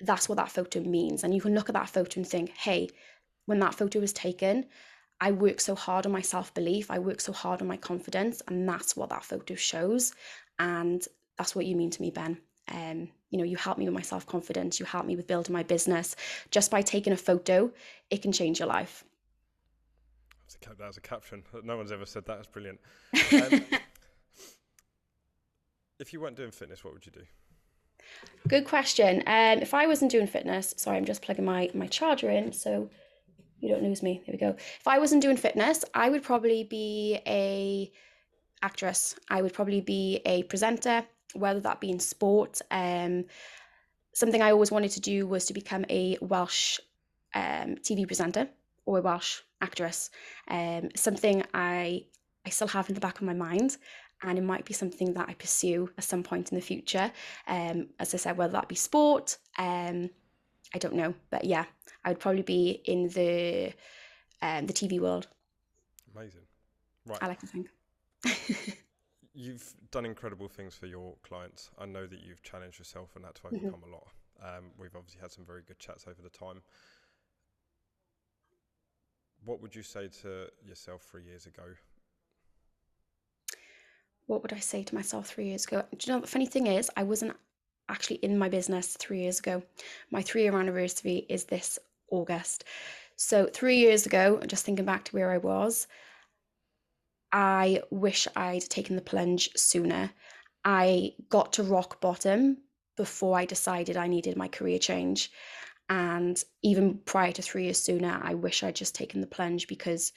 that's 0.03 0.27
what 0.27 0.37
that 0.37 0.51
photo 0.51 0.79
means. 0.81 1.23
And 1.23 1.33
you 1.33 1.41
can 1.41 1.53
look 1.53 1.69
at 1.69 1.75
that 1.75 1.89
photo 1.89 2.19
and 2.19 2.27
think, 2.27 2.49
hey, 2.51 2.89
when 3.45 3.59
that 3.59 3.75
photo 3.75 3.99
was 3.99 4.13
taken, 4.13 4.65
I 5.19 5.31
worked 5.31 5.61
so 5.61 5.75
hard 5.75 6.05
on 6.05 6.11
my 6.11 6.21
self 6.21 6.53
belief, 6.53 6.89
I 6.89 6.99
worked 6.99 7.21
so 7.21 7.33
hard 7.33 7.61
on 7.61 7.67
my 7.67 7.77
confidence, 7.77 8.41
and 8.47 8.67
that's 8.67 8.95
what 8.95 9.09
that 9.09 9.23
photo 9.23 9.55
shows. 9.55 10.13
And 10.59 11.05
that's 11.37 11.55
what 11.55 11.65
you 11.65 11.75
mean 11.75 11.91
to 11.91 12.01
me, 12.01 12.11
Ben. 12.11 12.37
Um, 12.67 13.09
you 13.29 13.37
know, 13.37 13.43
you 13.43 13.57
help 13.57 13.77
me 13.77 13.85
with 13.85 13.93
my 13.93 14.01
self 14.01 14.25
confidence, 14.25 14.79
you 14.79 14.85
help 14.85 15.05
me 15.05 15.15
with 15.15 15.27
building 15.27 15.53
my 15.53 15.63
business. 15.63 16.15
Just 16.49 16.71
by 16.71 16.81
taking 16.81 17.13
a 17.13 17.17
photo, 17.17 17.71
it 18.09 18.21
can 18.21 18.31
change 18.31 18.59
your 18.59 18.67
life. 18.67 19.03
That 20.77 20.87
was 20.87 20.97
a 20.97 21.01
caption. 21.01 21.43
No 21.63 21.77
one's 21.77 21.91
ever 21.91 22.05
said 22.05 22.25
that. 22.25 22.35
That's 22.35 22.47
brilliant. 22.47 22.79
Um, 23.31 23.63
if 25.99 26.11
you 26.13 26.19
weren't 26.19 26.35
doing 26.35 26.51
fitness, 26.51 26.83
what 26.83 26.93
would 26.93 27.05
you 27.05 27.11
do? 27.11 27.21
Good 28.47 28.65
question. 28.65 29.23
Um, 29.27 29.59
if 29.59 29.73
I 29.73 29.87
wasn't 29.87 30.11
doing 30.11 30.27
fitness, 30.27 30.73
sorry, 30.77 30.97
I'm 30.97 31.05
just 31.05 31.21
plugging 31.21 31.45
my 31.45 31.69
my 31.73 31.87
charger 31.87 32.29
in 32.29 32.51
so 32.51 32.89
you 33.59 33.69
don't 33.69 33.83
lose 33.83 34.01
me. 34.01 34.21
There 34.25 34.33
we 34.33 34.39
go. 34.39 34.55
If 34.57 34.87
I 34.87 34.99
wasn't 34.99 35.21
doing 35.21 35.37
fitness, 35.37 35.85
I 35.93 36.09
would 36.09 36.23
probably 36.23 36.63
be 36.63 37.19
a 37.27 37.91
actress. 38.63 39.15
I 39.29 39.41
would 39.41 39.53
probably 39.53 39.81
be 39.81 40.21
a 40.25 40.43
presenter 40.43 41.05
whether 41.33 41.59
that 41.61 41.79
be 41.79 41.89
in 41.89 41.99
sport. 41.99 42.61
Um, 42.71 43.25
something 44.13 44.41
I 44.41 44.51
always 44.51 44.71
wanted 44.71 44.91
to 44.91 44.99
do 44.99 45.27
was 45.27 45.45
to 45.45 45.53
become 45.53 45.85
a 45.89 46.17
Welsh 46.21 46.79
um, 47.33 47.75
TV 47.75 48.05
presenter 48.05 48.49
or 48.85 48.99
a 48.99 49.01
Welsh 49.01 49.39
actress. 49.61 50.09
Um, 50.47 50.89
something 50.95 51.43
I 51.53 52.05
I 52.45 52.49
still 52.49 52.67
have 52.67 52.89
in 52.89 52.95
the 52.95 53.01
back 53.01 53.17
of 53.17 53.21
my 53.27 53.35
mind, 53.35 53.77
and 54.23 54.37
it 54.37 54.43
might 54.43 54.65
be 54.65 54.73
something 54.73 55.13
that 55.13 55.29
I 55.29 55.33
pursue 55.33 55.89
at 55.97 56.03
some 56.03 56.23
point 56.23 56.51
in 56.51 56.55
the 56.55 56.61
future. 56.61 57.11
Um, 57.47 57.87
as 57.99 58.13
I 58.13 58.17
said, 58.17 58.37
whether 58.37 58.53
that 58.53 58.67
be 58.67 58.75
sport, 58.75 59.37
um, 59.57 60.09
I 60.73 60.77
don't 60.77 60.95
know, 60.95 61.13
but 61.29 61.43
yeah, 61.43 61.65
I 62.05 62.09
would 62.09 62.19
probably 62.19 62.43
be 62.43 62.81
in 62.85 63.09
the 63.09 63.73
um, 64.41 64.65
the 64.65 64.73
TV 64.73 64.99
world. 64.99 65.27
Amazing, 66.15 66.41
right? 67.05 67.19
I 67.21 67.27
like 67.27 67.39
to 67.39 67.47
think. 67.47 67.69
you've 69.33 69.73
done 69.91 70.05
incredible 70.05 70.47
things 70.47 70.75
for 70.75 70.87
your 70.87 71.15
clients. 71.23 71.69
I 71.79 71.85
know 71.85 72.05
that 72.05 72.19
you've 72.21 72.43
challenged 72.43 72.79
yourself 72.79 73.15
and 73.15 73.25
had 73.25 73.35
to 73.35 73.41
mm-hmm. 73.41 73.55
overcome 73.55 73.81
mm-hmm. 73.81 73.93
a 73.93 73.95
lot. 73.95 74.07
Um, 74.43 74.65
we've 74.77 74.95
obviously 74.95 75.21
had 75.21 75.31
some 75.31 75.45
very 75.45 75.61
good 75.67 75.79
chats 75.79 76.05
over 76.07 76.21
the 76.21 76.29
time. 76.29 76.61
What 79.43 79.61
would 79.61 79.75
you 79.75 79.83
say 79.83 80.07
to 80.21 80.47
yourself 80.63 81.03
three 81.03 81.23
years 81.23 81.45
ago? 81.45 81.63
What 84.31 84.43
would 84.43 84.53
I 84.53 84.59
say 84.59 84.81
to 84.81 84.95
myself 84.95 85.27
three 85.27 85.47
years 85.47 85.65
ago? 85.65 85.83
Do 85.91 85.97
you 86.09 86.13
know 86.13 86.21
the 86.21 86.27
funny 86.27 86.45
thing 86.45 86.67
is, 86.67 86.89
I 86.95 87.03
wasn't 87.03 87.35
actually 87.89 88.15
in 88.27 88.39
my 88.39 88.47
business 88.47 88.95
three 88.97 89.19
years 89.23 89.39
ago. 89.39 89.61
My 90.09 90.21
three 90.21 90.43
year 90.43 90.57
anniversary 90.57 91.25
is 91.27 91.43
this 91.43 91.77
August. 92.09 92.63
So, 93.17 93.49
three 93.53 93.75
years 93.75 94.05
ago, 94.05 94.39
just 94.47 94.63
thinking 94.63 94.85
back 94.85 95.03
to 95.03 95.11
where 95.17 95.31
I 95.31 95.37
was, 95.37 95.85
I 97.33 97.81
wish 97.89 98.25
I'd 98.37 98.61
taken 98.69 98.95
the 98.95 99.01
plunge 99.01 99.49
sooner. 99.57 100.11
I 100.63 101.11
got 101.27 101.51
to 101.53 101.63
rock 101.63 101.99
bottom 101.99 102.59
before 102.95 103.37
I 103.37 103.43
decided 103.43 103.97
I 103.97 104.07
needed 104.07 104.37
my 104.37 104.47
career 104.47 104.79
change. 104.79 105.29
And 105.89 106.41
even 106.63 106.99
prior 106.99 107.33
to 107.33 107.41
three 107.41 107.65
years 107.65 107.83
sooner, 107.83 108.17
I 108.23 108.35
wish 108.35 108.63
I'd 108.63 108.77
just 108.77 108.95
taken 108.95 109.19
the 109.19 109.27
plunge 109.27 109.67
because 109.67 110.13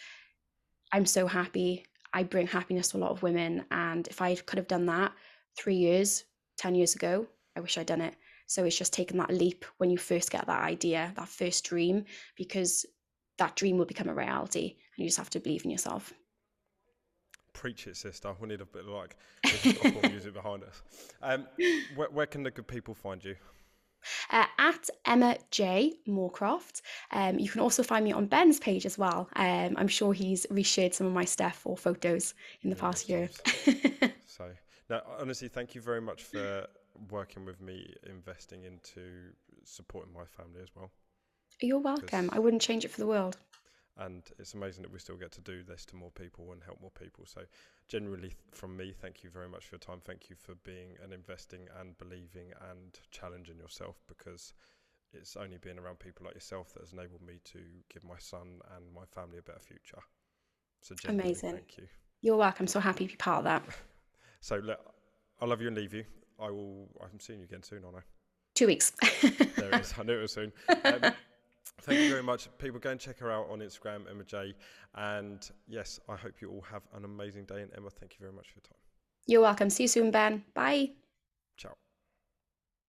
I'm 0.92 1.05
so 1.05 1.27
happy. 1.27 1.85
I 2.14 2.22
bring 2.22 2.46
happiness 2.46 2.88
to 2.88 2.96
a 2.96 2.98
lot 2.98 3.11
of 3.11 3.22
women. 3.24 3.64
And 3.72 4.07
if 4.07 4.22
I 4.22 4.37
could 4.37 4.59
have 4.59 4.68
done 4.68 4.87
that 4.87 5.12
three 5.59 5.74
years, 5.74 6.24
10 6.59 6.77
years 6.77 6.94
ago, 6.94 7.27
I 7.57 7.61
wish 7.61 7.77
I'd 7.77 7.87
done 7.87 8.00
it. 8.00 8.14
So 8.46 8.64
it's 8.64 8.79
just 8.79 8.92
taking 8.92 9.18
that 9.18 9.33
leap 9.33 9.64
when 9.79 9.90
you 9.90 9.98
first 9.98 10.31
get 10.31 10.46
that 10.46 10.62
idea, 10.62 11.12
that 11.16 11.29
first 11.29 11.64
dream, 11.64 12.05
because 12.37 12.87
that 13.38 13.57
dream 13.57 13.79
will 13.79 13.85
become 13.85 14.09
a 14.09 14.14
reality. 14.14 14.77
And 14.96 15.03
you 15.03 15.07
just 15.07 15.18
have 15.18 15.31
to 15.31 15.40
believe 15.40 15.64
in 15.64 15.72
yourself. 15.72 16.12
Preach 17.53 17.87
it, 17.88 17.96
sister. 17.96 18.33
We 18.40 18.48
need 18.48 18.61
a 18.61 18.66
bit 18.66 18.85
of 18.85 18.90
like 18.90 19.16
music 20.11 20.35
behind 20.35 20.62
us. 20.62 20.83
Um, 21.20 21.46
where, 21.96 22.11
where, 22.11 22.27
can 22.27 22.44
the 22.44 22.50
good 22.50 22.68
people 22.68 22.94
find 22.94 23.24
you? 23.24 23.35
Uh, 24.31 24.47
at 24.59 24.90
Emma 25.05 25.37
Jay 25.51 25.95
Moorcroft. 26.07 26.83
Um, 27.11 27.38
you 27.38 27.49
can 27.49 27.61
also 27.61 27.83
find 27.83 28.05
me 28.05 28.12
on 28.12 28.27
Ben's 28.27 28.59
page 28.59 28.87
as 28.87 28.99
well. 28.99 29.29
Um, 29.37 29.75
I'm 29.77 29.88
sure 29.88 30.12
he's 30.12 30.47
reshared 30.47 30.95
some 30.95 31.07
of 31.07 31.12
my 31.12 31.25
stuff 31.25 31.62
or 31.64 31.77
photos 31.77 32.35
in 32.62 32.71
the 32.71 32.77
yeah, 32.77 32.81
past 32.81 33.09
year. 33.09 33.29
so, 34.27 34.51
now, 34.90 35.03
honestly, 35.19 35.49
thank 35.49 35.75
you 35.75 35.81
very 35.81 36.01
much 36.01 36.23
for 36.23 36.67
working 37.11 37.45
with 37.45 37.61
me, 37.61 37.95
investing 38.09 38.64
into 38.64 39.33
supporting 39.64 40.12
my 40.12 40.25
family 40.25 40.61
as 40.62 40.69
well. 40.75 40.90
You're 41.61 41.79
welcome. 41.79 42.31
I 42.33 42.38
wouldn't 42.38 42.62
change 42.62 42.85
it 42.85 42.90
for 42.90 43.01
the 43.01 43.07
world 43.07 43.37
and 43.96 44.22
it's 44.38 44.54
amazing 44.54 44.83
that 44.83 44.92
we 44.92 44.98
still 44.98 45.16
get 45.16 45.30
to 45.33 45.40
do 45.40 45.62
this 45.62 45.85
to 45.87 45.96
more 45.96 46.11
people 46.11 46.52
and 46.52 46.62
help 46.62 46.80
more 46.80 46.90
people. 46.90 47.24
So, 47.26 47.42
generally, 47.88 48.33
from 48.52 48.76
me, 48.76 48.92
thank 49.00 49.22
you 49.22 49.30
very 49.30 49.48
much 49.48 49.66
for 49.66 49.76
your 49.76 49.80
time. 49.80 50.00
Thank 50.04 50.28
you 50.28 50.37
for 50.37 50.54
being 50.64 50.96
and 51.02 51.12
investing 51.12 51.68
and 51.80 51.96
believing 51.98 52.52
and 52.70 52.98
challenging 53.11 53.59
yourself 53.59 54.02
because 54.09 54.52
it's 55.12 55.37
only 55.37 55.59
being 55.59 55.78
around 55.78 56.00
people 56.00 56.26
like 56.26 56.35
yourself 56.35 56.72
that 56.74 56.80
has 56.80 56.92
enabled 56.92 57.22
me 57.22 57.38
to 57.44 57.61
give 57.92 58.04
my 58.04 58.18
son 58.18 58.61
and 58.76 58.92
my 58.92 59.04
family 59.14 59.38
a 59.38 59.42
better 59.42 59.61
future. 59.61 60.00
So, 60.80 60.94
amazing. 61.09 61.52
Thank 61.52 61.78
you. 61.78 61.87
You're 62.20 62.37
welcome. 62.37 62.66
So 62.66 62.80
happy 62.80 63.07
to 63.07 63.12
be 63.12 63.16
part 63.16 63.38
of 63.38 63.44
that. 63.44 63.62
so, 64.40 64.57
look, 64.57 64.80
I 65.40 65.46
love 65.46 65.61
you 65.61 65.68
and 65.68 65.76
leave 65.76 65.94
you. 65.94 66.04
I 66.40 66.50
will. 66.50 66.88
I'm 67.00 67.20
seeing 67.20 67.38
you 67.38 67.44
again 67.44 67.62
soon, 67.62 67.85
aren't 67.85 67.98
I? 67.98 68.00
Two 68.54 68.66
weeks. 68.66 68.92
there 69.22 69.70
it 69.70 69.80
is. 69.80 69.94
I 69.98 70.02
knew 70.02 70.18
it 70.18 70.22
was 70.22 70.33
soon. 70.33 70.52
Um, 70.85 71.14
thank 71.80 72.00
you 72.00 72.10
very 72.10 72.22
much. 72.22 72.48
People, 72.58 72.80
go 72.80 72.90
and 72.90 73.00
check 73.00 73.18
her 73.18 73.30
out 73.30 73.48
on 73.50 73.60
Instagram, 73.60 74.10
Emma 74.10 74.24
Jay. 74.24 74.54
And 74.94 75.48
yes, 75.68 76.00
I 76.08 76.16
hope 76.16 76.40
you 76.40 76.50
all 76.50 76.64
have 76.70 76.82
an 76.94 77.04
amazing 77.04 77.44
day. 77.44 77.62
And 77.62 77.70
Emma, 77.76 77.90
thank 77.90 78.12
you 78.12 78.18
very 78.20 78.32
much 78.32 78.48
for 78.48 78.54
your 78.56 78.62
time. 78.62 78.78
You're 79.26 79.42
welcome. 79.42 79.70
See 79.70 79.84
you 79.84 79.88
soon, 79.88 80.10
Ben. 80.10 80.44
Bye. 80.54 80.90
Ciao. 81.56 81.74